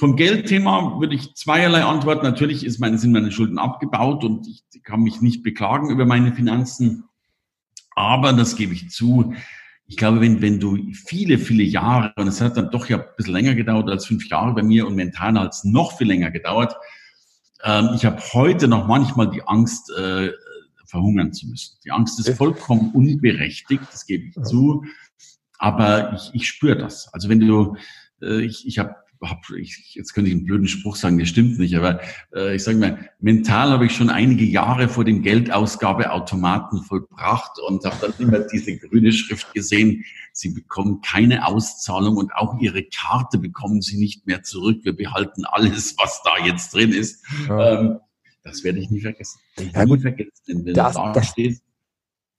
[0.00, 2.22] Vom Geldthema würde ich zweierlei antworten.
[2.22, 6.32] Natürlich ist meine, sind meine Schulden abgebaut und ich kann mich nicht beklagen über meine
[6.32, 7.04] Finanzen.
[7.94, 9.34] Aber das gebe ich zu.
[9.86, 13.04] Ich glaube, wenn, wenn du viele, viele Jahre, und es hat dann doch ja ein
[13.14, 16.30] bisschen länger gedauert als fünf Jahre bei mir und mental hat es noch viel länger
[16.30, 16.74] gedauert.
[17.62, 20.30] Ähm, ich habe heute noch manchmal die Angst, äh,
[20.86, 21.76] verhungern zu müssen.
[21.84, 24.82] Die Angst ist vollkommen unberechtigt, das gebe ich zu.
[25.58, 27.12] Aber ich, ich spüre das.
[27.12, 27.76] Also wenn du,
[28.22, 28.99] äh, ich, ich habe hab,
[29.56, 32.00] ich, jetzt könnte ich einen blöden Spruch sagen, das stimmt nicht, aber
[32.34, 37.84] äh, ich sage mal, mental habe ich schon einige Jahre vor dem Geldausgabeautomaten vollbracht und
[37.84, 43.38] habe dann immer diese grüne Schrift gesehen, Sie bekommen keine Auszahlung und auch Ihre Karte
[43.38, 44.80] bekommen Sie nicht mehr zurück.
[44.84, 47.24] Wir behalten alles, was da jetzt drin ist.
[47.48, 47.80] Ja.
[47.80, 47.98] Ähm,
[48.42, 49.38] das werde ich nie vergessen.
[49.58, 51.62] Ich ja, nie vergessen, wenn das, da das, stehst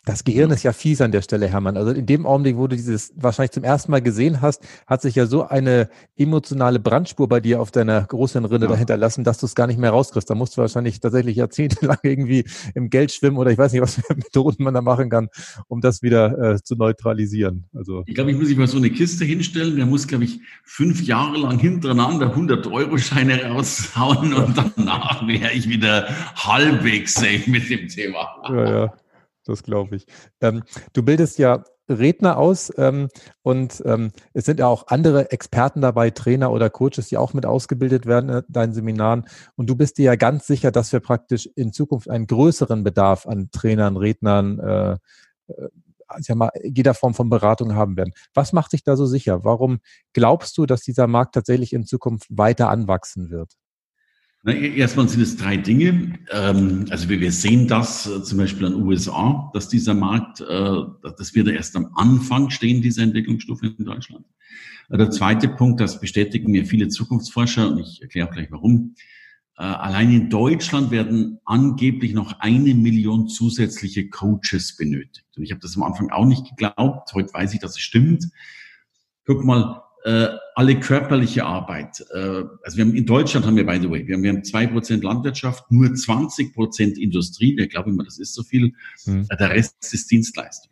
[0.05, 1.77] das Gehirn ist ja fies an der Stelle, Hermann.
[1.77, 5.13] Also in dem Augenblick, wo du dieses wahrscheinlich zum ersten Mal gesehen hast, hat sich
[5.13, 8.71] ja so eine emotionale Brandspur bei dir auf deiner großen Rinne ja.
[8.71, 10.27] dahinter lassen, dass du es gar nicht mehr rauskriegst.
[10.27, 13.95] Da musst du wahrscheinlich tatsächlich jahrzehntelang irgendwie im Geld schwimmen oder ich weiß nicht, was
[13.95, 15.29] für Methoden man da machen kann,
[15.67, 17.65] um das wieder äh, zu neutralisieren.
[17.75, 19.75] Also ich glaube, ich muss mich mal so eine Kiste hinstellen.
[19.75, 26.07] Der muss, glaube ich, fünf Jahre lang hintereinander 100-Euro-Scheine raushauen und danach wäre ich wieder
[26.35, 28.27] halbwegs safe mit dem Thema.
[28.49, 28.93] Ja, ja
[29.51, 30.05] das glaube ich.
[30.41, 33.09] Ähm, du bildest ja Redner aus ähm,
[33.41, 37.45] und ähm, es sind ja auch andere Experten dabei, Trainer oder Coaches, die auch mit
[37.45, 39.25] ausgebildet werden in deinen Seminaren.
[39.55, 43.27] Und du bist dir ja ganz sicher, dass wir praktisch in Zukunft einen größeren Bedarf
[43.27, 44.91] an Trainern, Rednern, äh,
[45.47, 45.69] äh,
[46.27, 48.13] ja mal, jeder Form von Beratung haben werden.
[48.33, 49.43] Was macht dich da so sicher?
[49.45, 49.79] Warum
[50.13, 53.53] glaubst du, dass dieser Markt tatsächlich in Zukunft weiter anwachsen wird?
[54.43, 56.17] Na, erstmal sind es drei Dinge.
[56.31, 60.77] Ähm, also wir sehen das äh, zum Beispiel an USA, dass dieser Markt, äh,
[61.17, 64.25] das wird erst am Anfang stehen, diese Entwicklungsstufe in Deutschland.
[64.89, 68.95] Äh, der zweite Punkt, das bestätigen mir viele Zukunftsforscher und ich erkläre auch gleich warum.
[69.55, 75.27] Allein in Deutschland werden angeblich noch eine Million zusätzliche Coaches benötigt.
[75.37, 77.13] Und ich habe das am Anfang auch nicht geglaubt.
[77.13, 78.25] Heute weiß ich, dass es stimmt.
[79.27, 82.03] Guck mal, äh, alle körperliche Arbeit.
[82.13, 84.43] Äh, also wir haben in Deutschland haben wir, by the way, wir haben, wir haben
[84.43, 87.55] zwei Prozent Landwirtschaft, nur 20 Prozent Industrie.
[87.57, 88.73] Wir glauben immer, das ist so viel.
[89.05, 89.27] Mhm.
[89.27, 90.71] Der Rest ist Dienstleistung.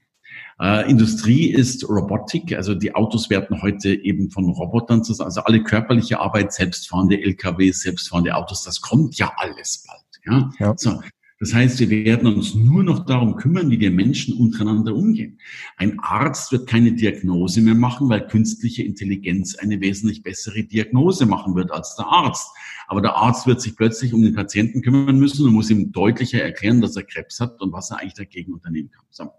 [0.60, 5.63] Äh, Industrie ist Robotik, also die Autos werden heute eben von Robotern zusammen, also alle
[5.63, 10.02] körperliche Arbeit, selbstfahrende LKWs, selbstfahrende Autos, das kommt ja alles bald.
[10.26, 10.52] Ja?
[10.60, 10.74] ja.
[10.76, 11.02] So,
[11.39, 15.39] das heißt, wir werden uns nur noch darum kümmern, wie wir Menschen untereinander umgehen.
[15.78, 21.56] Ein Arzt wird keine Diagnose mehr machen, weil künstliche Intelligenz eine wesentlich bessere Diagnose machen
[21.56, 22.49] wird als der Arzt.
[22.88, 26.41] Aber der Arzt wird sich plötzlich um den Patienten kümmern müssen und muss ihm deutlicher
[26.41, 29.06] erklären, dass er Krebs hat und was er eigentlich dagegen unternehmen kann.
[29.10, 29.32] So.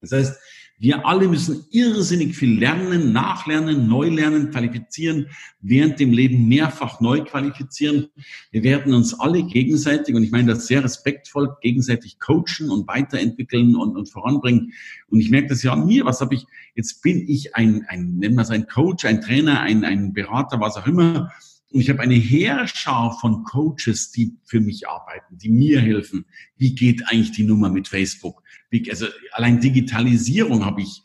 [0.00, 0.38] Das heißt,
[0.80, 5.26] wir alle müssen irrsinnig viel lernen, nachlernen, neu lernen, qualifizieren,
[5.60, 8.10] während dem Leben mehrfach neu qualifizieren.
[8.52, 13.74] Wir werden uns alle gegenseitig, und ich meine das sehr respektvoll, gegenseitig coachen und weiterentwickeln
[13.74, 14.72] und, und voranbringen.
[15.08, 16.04] Und ich merke das ja an mir.
[16.04, 16.46] Was habe ich?
[16.76, 20.60] Jetzt bin ich ein, ein nennen wir es ein Coach, ein Trainer, ein, ein Berater,
[20.60, 21.32] was auch immer.
[21.70, 26.24] Und ich habe eine Heerschar von Coaches, die für mich arbeiten, die mir helfen.
[26.56, 28.42] Wie geht eigentlich die Nummer mit Facebook?
[28.90, 31.02] Also allein Digitalisierung habe ich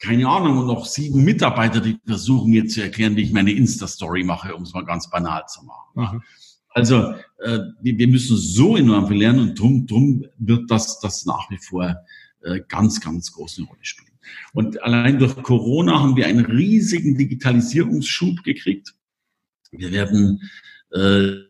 [0.00, 4.54] keine Ahnung, noch sieben Mitarbeiter, die versuchen jetzt zu erklären, wie ich meine Insta-Story mache,
[4.56, 6.16] um es mal ganz banal zu machen.
[6.16, 6.22] Mhm.
[6.70, 11.26] Also äh, wir, wir müssen so enorm viel lernen und drum, drum wird das, das
[11.26, 11.96] nach wie vor
[12.42, 14.08] äh, ganz, ganz große Rolle spielen.
[14.52, 18.94] Und allein durch Corona haben wir einen riesigen Digitalisierungsschub gekriegt.
[19.72, 20.48] Wir werden
[20.92, 21.49] äh,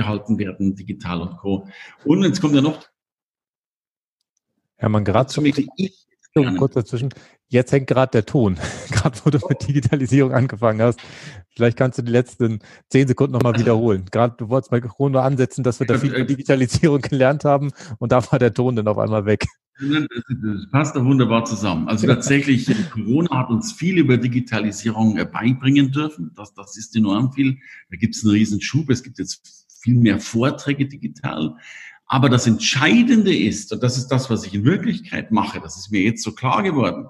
[0.00, 1.68] gehalten werden, digital und Co.
[2.04, 2.90] Und jetzt kommt ja noch
[4.80, 5.44] Hermann, gerade zum
[6.56, 7.10] kurz dazwischen.
[7.48, 8.56] Jetzt hängt gerade der Ton,
[8.90, 11.00] gerade wo du mit Digitalisierung angefangen hast.
[11.54, 14.06] Vielleicht kannst du die letzten zehn Sekunden nochmal wiederholen.
[14.10, 18.24] Gerade du wolltest mal Corona ansetzen, dass wir da viel Digitalisierung gelernt haben und da
[18.30, 19.44] war der Ton dann auf einmal weg.
[19.80, 21.88] Das passt doch wunderbar zusammen.
[21.88, 26.32] Also tatsächlich, Corona hat uns viel über Digitalisierung äh, beibringen dürfen.
[26.36, 27.58] Das, das ist enorm viel.
[27.90, 28.90] Da gibt es einen riesen Schub.
[28.90, 31.56] Es gibt jetzt viel mehr Vorträge digital.
[32.06, 35.92] Aber das Entscheidende ist, und das ist das, was ich in Wirklichkeit mache, das ist
[35.92, 37.06] mir jetzt so klar geworden.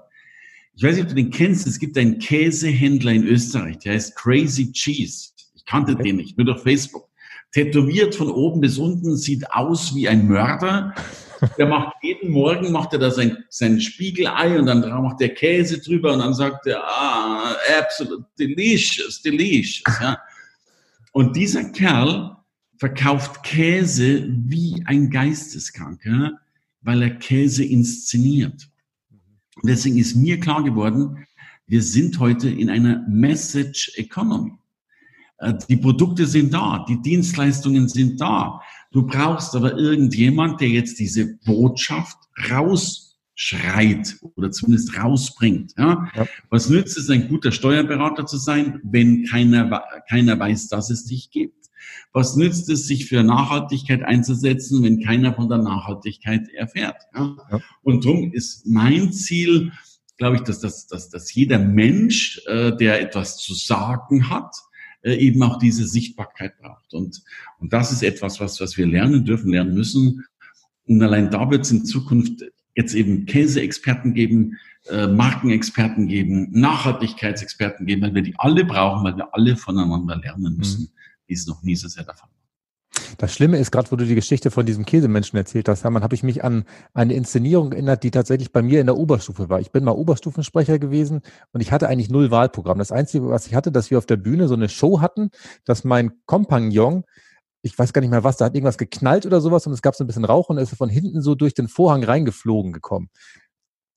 [0.75, 4.15] Ich weiß nicht, ob du den kennst, es gibt einen Käsehändler in Österreich, der heißt
[4.15, 5.31] Crazy Cheese.
[5.55, 7.09] Ich kannte den nicht, nur durch Facebook.
[7.51, 10.93] Tätowiert von oben bis unten, sieht aus wie ein Mörder.
[11.57, 15.81] Der macht jeden Morgen, macht er da sein, sein Spiegelei und dann macht der Käse
[15.81, 19.99] drüber und dann sagt er, ah, absolute delicious, delicious.
[19.99, 20.19] Ja.
[21.11, 22.37] Und dieser Kerl
[22.81, 26.39] verkauft Käse wie ein Geisteskranker,
[26.81, 28.71] weil er Käse inszeniert.
[29.61, 31.27] Und deswegen ist mir klar geworden,
[31.67, 34.53] wir sind heute in einer Message Economy.
[35.37, 38.59] Äh, die Produkte sind da, die Dienstleistungen sind da.
[38.91, 42.17] Du brauchst aber irgendjemand, der jetzt diese Botschaft
[42.49, 45.75] rausschreit oder zumindest rausbringt.
[45.77, 46.09] Ja?
[46.15, 46.27] ja.
[46.49, 51.29] Was nützt es, ein guter Steuerberater zu sein, wenn keiner, keiner weiß, dass es dich
[51.29, 51.60] gibt?
[52.13, 56.97] Was nützt es, sich für Nachhaltigkeit einzusetzen, wenn keiner von der Nachhaltigkeit erfährt?
[57.15, 57.35] Ja?
[57.51, 57.59] Ja.
[57.83, 59.71] Und darum ist mein Ziel,
[60.17, 64.53] glaube ich, dass, dass, dass, dass jeder Mensch, äh, der etwas zu sagen hat,
[65.01, 66.93] äh, eben auch diese Sichtbarkeit braucht.
[66.93, 67.23] Und,
[67.59, 70.25] und das ist etwas, was, was wir lernen dürfen, lernen müssen.
[70.85, 72.43] Und allein da wird es in Zukunft
[72.75, 74.57] jetzt eben Käseexperten geben,
[74.89, 80.57] äh, Markenexperten geben, Nachhaltigkeitsexperten geben, weil wir die alle brauchen, weil wir alle voneinander lernen
[80.57, 80.83] müssen.
[80.83, 81.00] Mhm
[81.31, 82.29] wie es noch nie so sehr war.
[83.17, 86.13] Das Schlimme ist, gerade wo du die Geschichte von diesem Käsemenschen erzählt hast, Hermann, habe
[86.13, 89.61] ich mich an eine Inszenierung erinnert, die tatsächlich bei mir in der Oberstufe war.
[89.61, 91.21] Ich bin mal Oberstufensprecher gewesen
[91.53, 92.79] und ich hatte eigentlich null Wahlprogramm.
[92.79, 95.29] Das Einzige, was ich hatte, dass wir auf der Bühne so eine Show hatten,
[95.63, 97.05] dass mein Kompagnon
[97.63, 99.95] ich weiß gar nicht mehr was, da hat irgendwas geknallt oder sowas und es gab
[99.95, 103.11] so ein bisschen Rauch und er ist von hinten so durch den Vorhang reingeflogen gekommen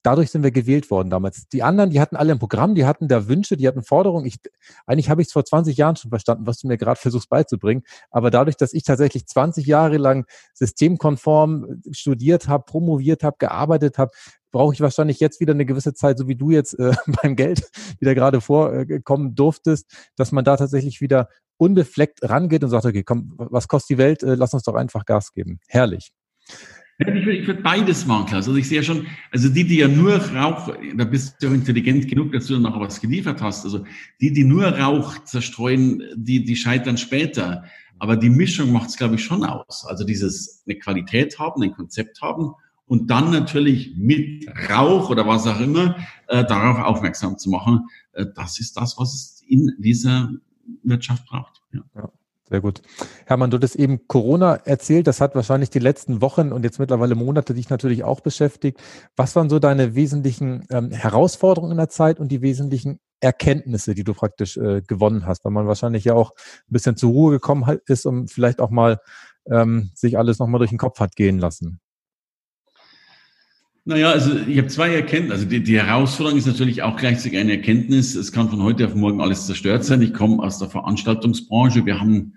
[0.05, 1.49] dadurch sind wir gewählt worden damals.
[1.49, 4.27] Die anderen, die hatten alle ein Programm, die hatten da Wünsche, die hatten Forderungen.
[4.27, 4.37] Ich,
[4.87, 7.83] eigentlich habe ich es vor 20 Jahren schon verstanden, was du mir gerade versuchst beizubringen.
[8.11, 14.13] Aber dadurch, dass ich tatsächlich 20 Jahre lang systemkonform studiert habe, promoviert habe, gearbeitet habe,
[14.53, 17.69] brauche ich wahrscheinlich jetzt wieder eine gewisse Zeit, so wie du jetzt äh, beim Geld
[17.99, 23.35] wieder gerade vorkommen durftest, dass man da tatsächlich wieder unbefleckt rangeht und sagt, okay, komm,
[23.37, 24.23] was kostet die Welt?
[24.23, 25.61] Äh, lass uns doch einfach Gas geben.
[25.67, 26.13] Herrlich.
[26.99, 28.47] Ja, ich würde würd beides machen, Klaus.
[28.47, 32.33] Also ich sehe schon, also die, die ja nur Rauch, da bist du intelligent genug,
[32.33, 33.65] dass du noch was geliefert hast.
[33.65, 33.85] Also
[34.21, 37.65] die, die nur Rauch zerstreuen, die, die scheitern später.
[37.99, 39.85] Aber die Mischung macht es, glaube ich, schon aus.
[39.85, 42.53] Also dieses eine Qualität haben, ein Konzept haben
[42.87, 45.97] und dann natürlich mit Rauch oder was auch immer
[46.29, 47.89] äh, darauf aufmerksam zu machen.
[48.13, 50.31] Äh, das ist das, was es in dieser
[50.83, 51.61] Wirtschaft braucht.
[51.73, 51.81] Ja.
[51.97, 52.09] ja.
[52.49, 52.83] Sehr gut.
[53.25, 55.07] Hermann, du hast eben Corona erzählt.
[55.07, 58.81] Das hat wahrscheinlich die letzten Wochen und jetzt mittlerweile Monate dich natürlich auch beschäftigt.
[59.17, 64.05] Was waren so deine wesentlichen ähm, Herausforderungen in der Zeit und die wesentlichen Erkenntnisse, die
[64.05, 65.45] du praktisch äh, gewonnen hast?
[65.47, 68.99] Weil man wahrscheinlich ja auch ein bisschen zur Ruhe gekommen ist und vielleicht auch mal
[69.51, 71.81] ähm, sich alles nochmal durch den Kopf hat gehen lassen.
[73.87, 75.35] Naja, also ich habe zwei Erkenntnisse.
[75.35, 78.15] Also die, die Herausforderung ist natürlich auch gleichzeitig eine Erkenntnis.
[78.15, 80.01] Es kann von heute auf morgen alles zerstört sein.
[80.01, 81.85] Ich komme aus der Veranstaltungsbranche.
[81.85, 82.35] Wir haben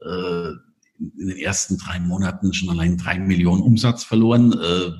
[0.00, 0.50] äh,
[0.98, 4.90] in den ersten drei Monaten schon allein drei Millionen Umsatz verloren äh,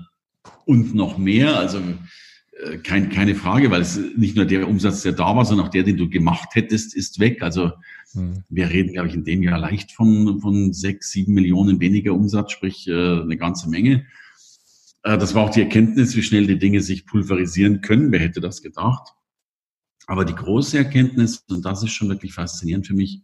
[0.64, 1.58] und noch mehr.
[1.58, 5.66] Also äh, kein, keine Frage, weil es nicht nur der Umsatz, der da war, sondern
[5.66, 7.42] auch der, den du gemacht hättest, ist weg.
[7.42, 7.72] Also
[8.14, 8.44] mhm.
[8.48, 12.52] wir reden, glaube ich, in dem Jahr leicht von, von sechs, sieben Millionen weniger Umsatz,
[12.52, 14.06] sprich äh, eine ganze Menge.
[15.02, 18.12] Äh, das war auch die Erkenntnis, wie schnell die Dinge sich pulverisieren können.
[18.12, 19.14] Wer hätte das gedacht?
[20.06, 23.22] Aber die große Erkenntnis, und das ist schon wirklich faszinierend für mich,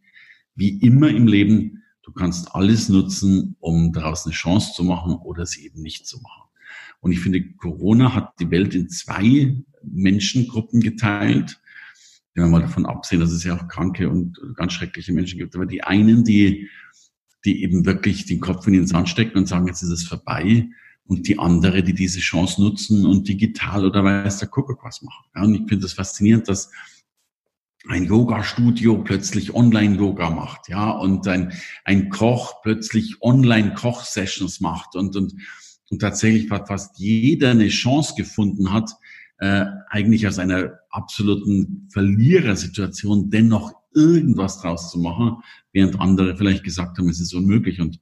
[0.55, 5.45] wie immer im Leben, du kannst alles nutzen, um daraus eine Chance zu machen oder
[5.45, 6.49] sie eben nicht zu machen.
[7.01, 11.61] Und ich finde, Corona hat die Welt in zwei Menschengruppen geteilt.
[12.35, 15.55] wenn wir mal davon absehen, dass es ja auch kranke und ganz schreckliche Menschen gibt,
[15.57, 16.69] aber die einen, die,
[17.45, 20.69] die eben wirklich den Kopf in den Sand stecken und sagen, jetzt ist es vorbei,
[21.09, 25.25] und die andere, die diese Chance nutzen und digital oder weiß der Kuckuck was machen.
[25.35, 26.71] Ja, und ich finde das faszinierend, dass
[27.89, 31.53] ein Yoga-Studio plötzlich Online-Yoga macht, ja, und ein,
[31.85, 35.35] ein Koch plötzlich Online-Koch-Sessions macht und, und,
[35.91, 38.91] und tatsächlich fast jeder eine Chance gefunden hat,
[39.39, 45.43] äh, eigentlich aus einer absoluten Verlierersituation dennoch irgendwas draus zu machen,
[45.73, 47.81] während andere vielleicht gesagt haben, es ist unmöglich.
[47.81, 48.01] Und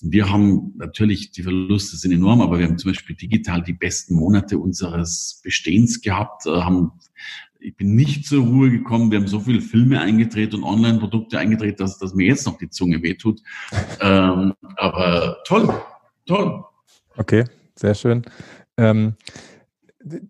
[0.00, 4.14] wir haben natürlich, die Verluste sind enorm, aber wir haben zum Beispiel digital die besten
[4.14, 6.92] Monate unseres Bestehens gehabt, äh, haben
[7.60, 9.10] ich bin nicht zur Ruhe gekommen.
[9.10, 12.70] Wir haben so viele Filme eingedreht und Online-Produkte eingedreht, dass, dass mir jetzt noch die
[12.70, 13.40] Zunge wehtut.
[14.00, 15.68] Ähm, aber toll,
[16.26, 16.64] toll.
[17.16, 18.22] Okay, sehr schön.
[18.76, 19.14] Ähm,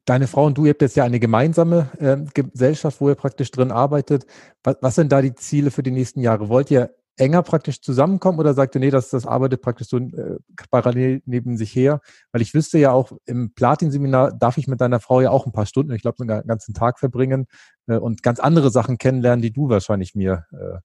[0.04, 3.50] deine Frau und du, ihr habt jetzt ja eine gemeinsame äh, Gesellschaft, wo ihr praktisch
[3.50, 4.26] drin arbeitet.
[4.64, 6.48] Was, was sind da die Ziele für die nächsten Jahre?
[6.48, 10.38] Wollt ihr enger praktisch zusammenkommen oder sagt ihr, nee, das, das arbeitet praktisch so äh,
[10.70, 12.00] parallel neben sich her?
[12.32, 15.52] Weil ich wüsste ja auch, im Platin-Seminar darf ich mit deiner Frau ja auch ein
[15.52, 17.46] paar Stunden, ich glaube, einen ganzen Tag verbringen
[17.86, 20.78] äh, und ganz andere Sachen kennenlernen, die du wahrscheinlich mir äh,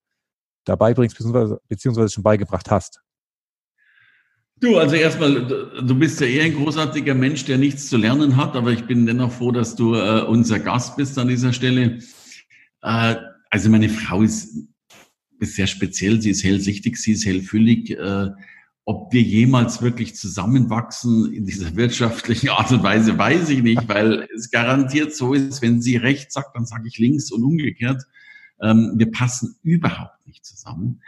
[0.64, 3.00] dabei bringst, beziehungsweise, beziehungsweise schon beigebracht hast.
[4.60, 8.56] Du, also erstmal, du bist ja eher ein großartiger Mensch, der nichts zu lernen hat,
[8.56, 11.98] aber ich bin dennoch froh, dass du äh, unser Gast bist an dieser Stelle.
[12.82, 13.16] Äh,
[13.50, 14.68] also meine Frau ist
[15.40, 17.90] ist sehr speziell, sie ist hellsichtig, sie ist hellfüllig.
[17.90, 18.30] Äh,
[18.86, 24.28] ob wir jemals wirklich zusammenwachsen in dieser wirtschaftlichen Art und Weise, weiß ich nicht, weil
[24.36, 28.02] es garantiert so ist, wenn sie rechts sagt, dann sage ich links und umgekehrt.
[28.60, 31.00] Ähm, wir passen überhaupt nicht zusammen.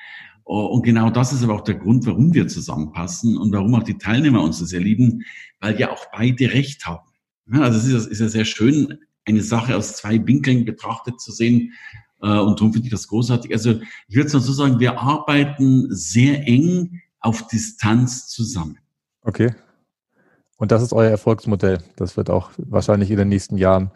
[0.45, 3.83] Oh, und genau das ist aber auch der Grund, warum wir zusammenpassen und warum auch
[3.83, 5.25] die Teilnehmer uns so sehr lieben,
[5.61, 7.09] weil ja auch beide Recht haben.
[7.51, 11.73] also es ist, ist ja sehr schön, eine Sache aus zwei Winkeln betrachtet zu sehen.
[12.21, 13.53] Äh, und darum finde ich das großartig.
[13.53, 18.79] Also ich würde mal so sagen, wir arbeiten sehr eng auf Distanz zusammen.
[19.23, 19.55] Okay.
[20.57, 21.79] Und das ist euer Erfolgsmodell.
[21.97, 23.91] Das wird auch wahrscheinlich in den nächsten Jahren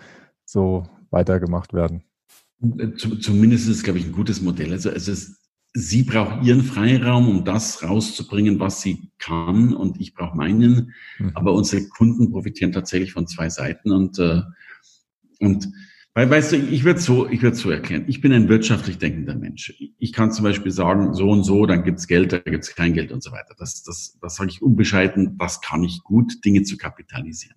[0.44, 2.02] so weitergemacht werden.
[2.62, 4.72] Äh, zumindest ist es, glaube ich, ein gutes Modell.
[4.72, 5.37] Also es ist,
[5.72, 10.92] sie braucht ihren Freiraum, um das rauszubringen, was sie kann, und ich brauche meinen.
[11.18, 11.30] Mhm.
[11.35, 14.42] Aber unsere Kunden profitieren tatsächlich von zwei Seiten und, äh,
[15.38, 15.68] und
[16.14, 18.04] weil, weißt du, ich würde so, ich würde so erklären.
[18.08, 19.72] Ich bin ein wirtschaftlich denkender Mensch.
[19.98, 23.12] Ich kann zum Beispiel sagen, so und so, dann gibt's Geld, da gibt's kein Geld
[23.12, 23.54] und so weiter.
[23.56, 25.38] Das, das, das sage ich unbescheiden.
[25.38, 27.56] Das kann ich gut, Dinge zu kapitalisieren.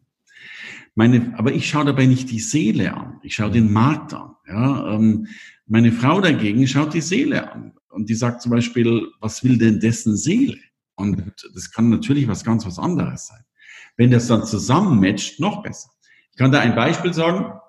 [0.96, 3.20] Meine, aber ich schaue dabei nicht die Seele an.
[3.24, 4.36] Ich schaue den Markt an.
[4.48, 5.28] Ja, ähm,
[5.66, 9.80] meine Frau dagegen schaut die Seele an und die sagt zum Beispiel, was will denn
[9.80, 10.58] dessen Seele?
[10.96, 13.44] Und das kann natürlich was ganz was anderes sein.
[13.98, 15.90] Wenn das dann zusammenmatcht, noch besser.
[16.32, 17.60] Ich kann da ein Beispiel sagen.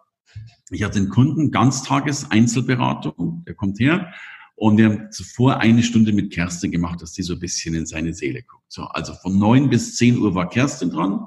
[0.71, 4.13] Ich hatte einen Kunden, Ganztages Einzelberatung, der kommt her
[4.57, 7.87] und wir haben zuvor eine Stunde mit Kerstin gemacht, dass die so ein bisschen in
[7.87, 8.65] seine Seele guckt.
[8.69, 11.27] So, also von neun bis zehn Uhr war Kerstin dran.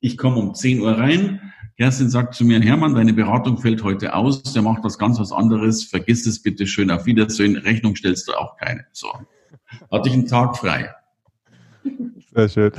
[0.00, 1.52] Ich komme um zehn Uhr rein.
[1.76, 4.42] Kerstin sagt zu mir, Hermann, deine Beratung fällt heute aus.
[4.42, 5.84] Der macht was ganz was anderes.
[5.84, 6.90] Vergiss es bitte schön.
[6.90, 7.56] Auf Wiedersehen.
[7.56, 8.86] Rechnung stellst du auch keine.
[8.92, 9.12] So.
[9.90, 10.92] Hatte ich einen Tag frei.
[12.32, 12.72] Sehr schön.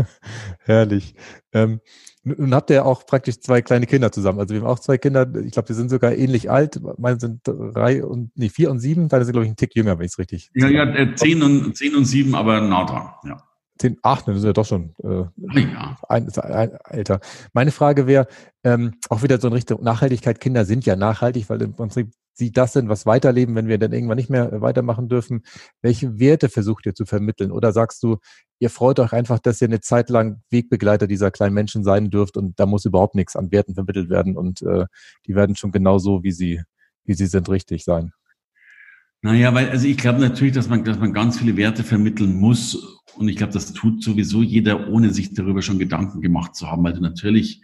[0.60, 1.14] Herrlich.
[1.52, 1.80] Ähm,
[2.26, 4.40] nun habt ihr auch praktisch zwei kleine Kinder zusammen.
[4.40, 6.80] Also wir haben auch zwei Kinder, ich glaube, die sind sogar ähnlich alt.
[6.98, 9.98] Meine sind drei und nee, vier und sieben, deine sind, glaube ich, ein Tick jünger,
[9.98, 10.50] wenn ich es richtig.
[10.54, 13.36] Ja, ja, äh, zehn und zehn und sieben, aber nah dran, ja.
[13.78, 15.24] Zehn, ach, das ist ja doch schon äh,
[15.60, 15.96] ja.
[16.08, 17.20] ein, ein, älter.
[17.52, 18.26] Meine Frage wäre,
[18.64, 22.52] ähm, auch wieder so in Richtung Nachhaltigkeit, Kinder sind ja nachhaltig, weil im Prinzip sie
[22.52, 25.42] das sind, was weiterleben, wenn wir dann irgendwann nicht mehr weitermachen dürfen.
[25.80, 27.50] Welche Werte versucht ihr zu vermitteln?
[27.50, 28.18] Oder sagst du,
[28.58, 32.36] ihr freut euch einfach, dass ihr eine Zeit lang Wegbegleiter dieser kleinen Menschen sein dürft
[32.36, 34.84] und da muss überhaupt nichts an Werten vermittelt werden und äh,
[35.26, 36.62] die werden schon genauso, wie sie,
[37.04, 38.12] wie sie sind, richtig sein.
[39.22, 43.02] Naja, weil, also ich glaube natürlich, dass man, dass man ganz viele Werte vermitteln muss.
[43.16, 46.84] Und ich glaube, das tut sowieso jeder, ohne sich darüber schon Gedanken gemacht zu haben,
[46.84, 47.62] weil du natürlich,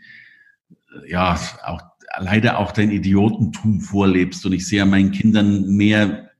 [1.04, 1.82] äh, ja, auch
[2.18, 4.44] leider auch dein Idiotentum vorlebst.
[4.46, 6.30] Und ich sehe an meinen Kindern mehr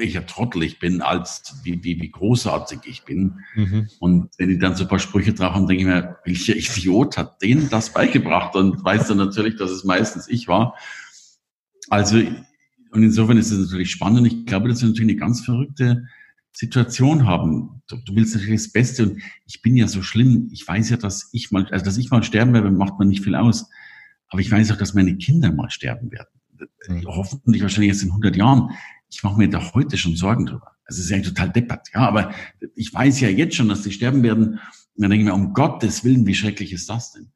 [0.00, 3.44] welcher Trottel ich bin, als wie, wie, wie großartig ich bin.
[3.54, 3.88] Mhm.
[4.00, 7.16] Und wenn die dann so ein paar Sprüche drauf haben, denke ich mir, welcher Idiot
[7.16, 8.56] hat denen das beigebracht?
[8.56, 10.74] Und weiß dann natürlich, dass es meistens ich war.
[11.88, 14.26] Also, und insofern ist es natürlich spannend.
[14.26, 16.06] Ich glaube, dass wir natürlich eine ganz verrückte
[16.52, 17.82] Situation haben.
[17.86, 20.48] Du, du, willst natürlich das Beste und ich bin ja so schlimm.
[20.52, 23.22] Ich weiß ja, dass ich mal, also dass ich mal sterben werde, macht man nicht
[23.22, 23.68] viel aus.
[24.30, 26.28] Aber ich weiß auch, dass meine Kinder mal sterben werden.
[26.88, 27.06] Mhm.
[27.06, 28.70] Hoffentlich wahrscheinlich erst in 100 Jahren
[29.10, 30.76] ich mache mir da heute schon Sorgen drüber.
[30.84, 31.88] Also es ist ja total deppert.
[31.94, 32.32] Ja, aber
[32.74, 34.54] ich weiß ja jetzt schon, dass die sterben werden.
[34.54, 34.60] Und
[34.96, 37.32] dann denke ich mir, um Gottes Willen, wie schrecklich ist das denn?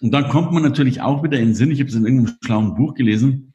[0.00, 2.36] Und dann kommt man natürlich auch wieder in den Sinn, ich habe es in irgendeinem
[2.44, 3.54] schlauen Buch gelesen,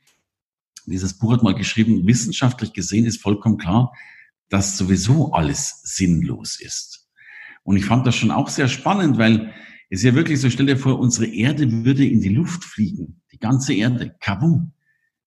[0.85, 3.93] dieses Buch hat mal geschrieben, wissenschaftlich gesehen ist vollkommen klar,
[4.47, 7.07] dass sowieso alles sinnlos ist.
[7.61, 9.53] Und ich fand das schon auch sehr spannend, weil
[9.89, 13.21] es ja wirklich so, stell dir vor, unsere Erde würde in die Luft fliegen.
[13.31, 14.73] Die ganze Erde, kabum.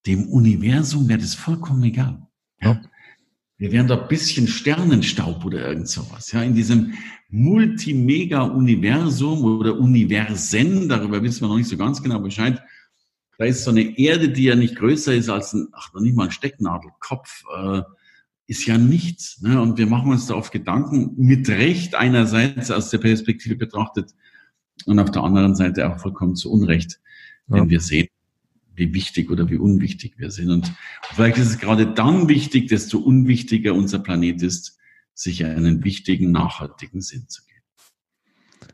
[0.06, 2.26] Dem Universum wäre das vollkommen egal.
[2.60, 2.80] Ja.
[3.58, 6.32] Wir wären da ein bisschen Sternenstaub oder irgend sowas.
[6.32, 6.94] Ja, in diesem
[7.28, 12.62] Multimega-Universum oder Universen, darüber wissen wir noch nicht so ganz genau Bescheid.
[13.38, 16.16] Da ist so eine Erde, die ja nicht größer ist als ein, ach, noch nicht
[16.16, 17.82] mal ein Stecknadelkopf, äh,
[18.46, 19.40] ist ja nichts.
[19.40, 19.60] Ne?
[19.60, 24.12] Und wir machen uns da oft Gedanken, mit Recht einerseits aus der Perspektive betrachtet
[24.86, 27.00] und auf der anderen Seite auch vollkommen zu Unrecht,
[27.46, 27.70] wenn ja.
[27.70, 28.08] wir sehen,
[28.74, 30.50] wie wichtig oder wie unwichtig wir sind.
[30.50, 30.72] Und
[31.12, 34.78] vielleicht ist es gerade dann wichtig, desto unwichtiger unser Planet ist,
[35.14, 37.52] sich einen wichtigen, nachhaltigen Sinn zu geben.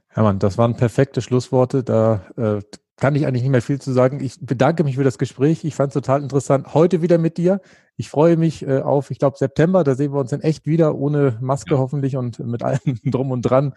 [0.08, 1.82] Hermann, das waren perfekte Schlussworte.
[1.82, 2.62] Da äh,
[2.98, 4.20] kann ich eigentlich nicht mehr viel zu sagen.
[4.20, 5.64] Ich bedanke mich für das Gespräch.
[5.64, 6.74] Ich fand es total interessant.
[6.74, 7.60] Heute wieder mit dir.
[7.96, 9.84] Ich freue mich äh, auf, ich glaube, September.
[9.84, 11.78] Da sehen wir uns dann echt wieder, ohne Maske ja.
[11.78, 13.72] hoffentlich und mit allem drum und dran,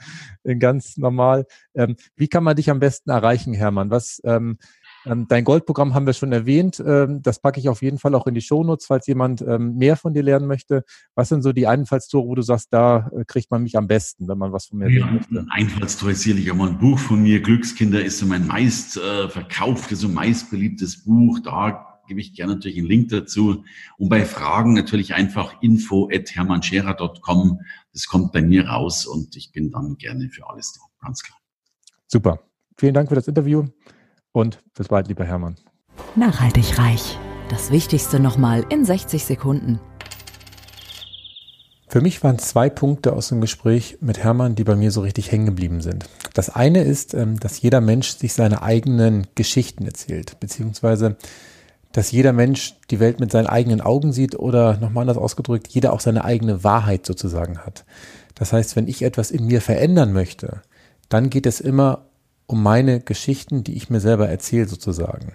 [0.59, 1.45] ganz normal.
[1.75, 3.91] Ähm, wie kann man dich am besten erreichen, Hermann?
[3.91, 4.57] Was ähm,
[5.05, 6.81] dein Goldprogramm haben wir schon erwähnt.
[6.85, 9.95] Ähm, das packe ich auf jeden Fall auch in die Shownotes, falls jemand ähm, mehr
[9.97, 10.83] von dir lernen möchte.
[11.15, 14.27] Was sind so die Einfallstore, wo du sagst, da äh, kriegt man mich am besten,
[14.27, 15.39] wenn man was von mir ja, möchte?
[15.39, 17.41] Ein Einfallstor ist sicherlich einmal ein Buch von mir.
[17.41, 21.39] Glückskinder ist so mein meist äh, verkauftes und meist beliebtes Buch.
[21.43, 23.63] Da gebe ich gerne natürlich einen Link dazu.
[23.97, 27.61] Und bei Fragen natürlich einfach info at hermannscherer.com.
[27.93, 30.81] Das kommt bei mir raus und ich bin dann gerne für alles da.
[31.05, 31.39] Ganz klar.
[32.07, 32.39] Super.
[32.77, 33.65] Vielen Dank für das Interview.
[34.33, 35.55] Und bis bald, lieber Hermann.
[36.15, 37.17] Nachhaltig reich.
[37.49, 39.79] Das Wichtigste nochmal in 60 Sekunden.
[41.87, 45.29] Für mich waren zwei Punkte aus dem Gespräch mit Hermann, die bei mir so richtig
[45.29, 46.05] hängen geblieben sind.
[46.33, 51.17] Das eine ist, ähm, dass jeder Mensch sich seine eigenen Geschichten erzählt, beziehungsweise
[51.91, 55.91] dass jeder Mensch die Welt mit seinen eigenen Augen sieht oder nochmal anders ausgedrückt, jeder
[55.91, 57.83] auch seine eigene Wahrheit sozusagen hat.
[58.35, 60.61] Das heißt, wenn ich etwas in mir verändern möchte,
[61.09, 62.05] dann geht es immer
[62.47, 65.33] um meine Geschichten, die ich mir selber erzähle sozusagen.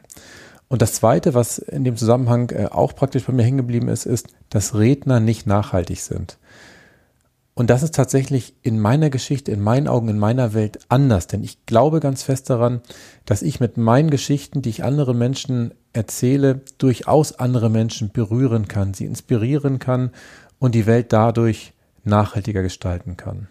[0.69, 4.05] Und das Zweite, was in dem Zusammenhang äh, auch praktisch bei mir hängen geblieben ist,
[4.05, 6.39] ist, dass Redner nicht nachhaltig sind.
[7.55, 11.27] Und das ist tatsächlich in meiner Geschichte, in meinen Augen, in meiner Welt anders.
[11.27, 12.83] Denn ich glaube ganz fest daran,
[13.25, 18.93] dass ich mit meinen Geschichten, die ich anderen Menschen erzähle, durchaus andere Menschen berühren kann,
[18.93, 20.11] sie inspirieren kann
[20.59, 21.73] und die Welt dadurch
[22.05, 23.49] nachhaltiger gestalten kann.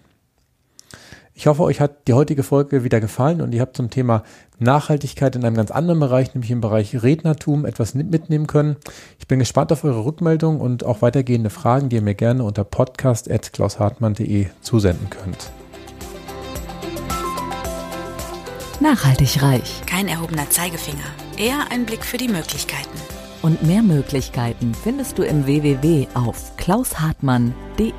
[1.38, 4.24] Ich hoffe, euch hat die heutige Folge wieder gefallen und ihr habt zum Thema
[4.58, 8.78] Nachhaltigkeit in einem ganz anderen Bereich, nämlich im Bereich Rednertum, etwas mitnehmen können.
[9.20, 12.64] Ich bin gespannt auf eure Rückmeldung und auch weitergehende Fragen, die ihr mir gerne unter
[12.64, 15.52] podcast.klaushartmann.de zusenden könnt.
[18.80, 19.82] Nachhaltig reich.
[19.86, 21.04] Kein erhobener Zeigefinger,
[21.38, 22.98] eher ein Blick für die Möglichkeiten.
[23.42, 27.92] Und mehr Möglichkeiten findest du im www auf klaushartmann.de.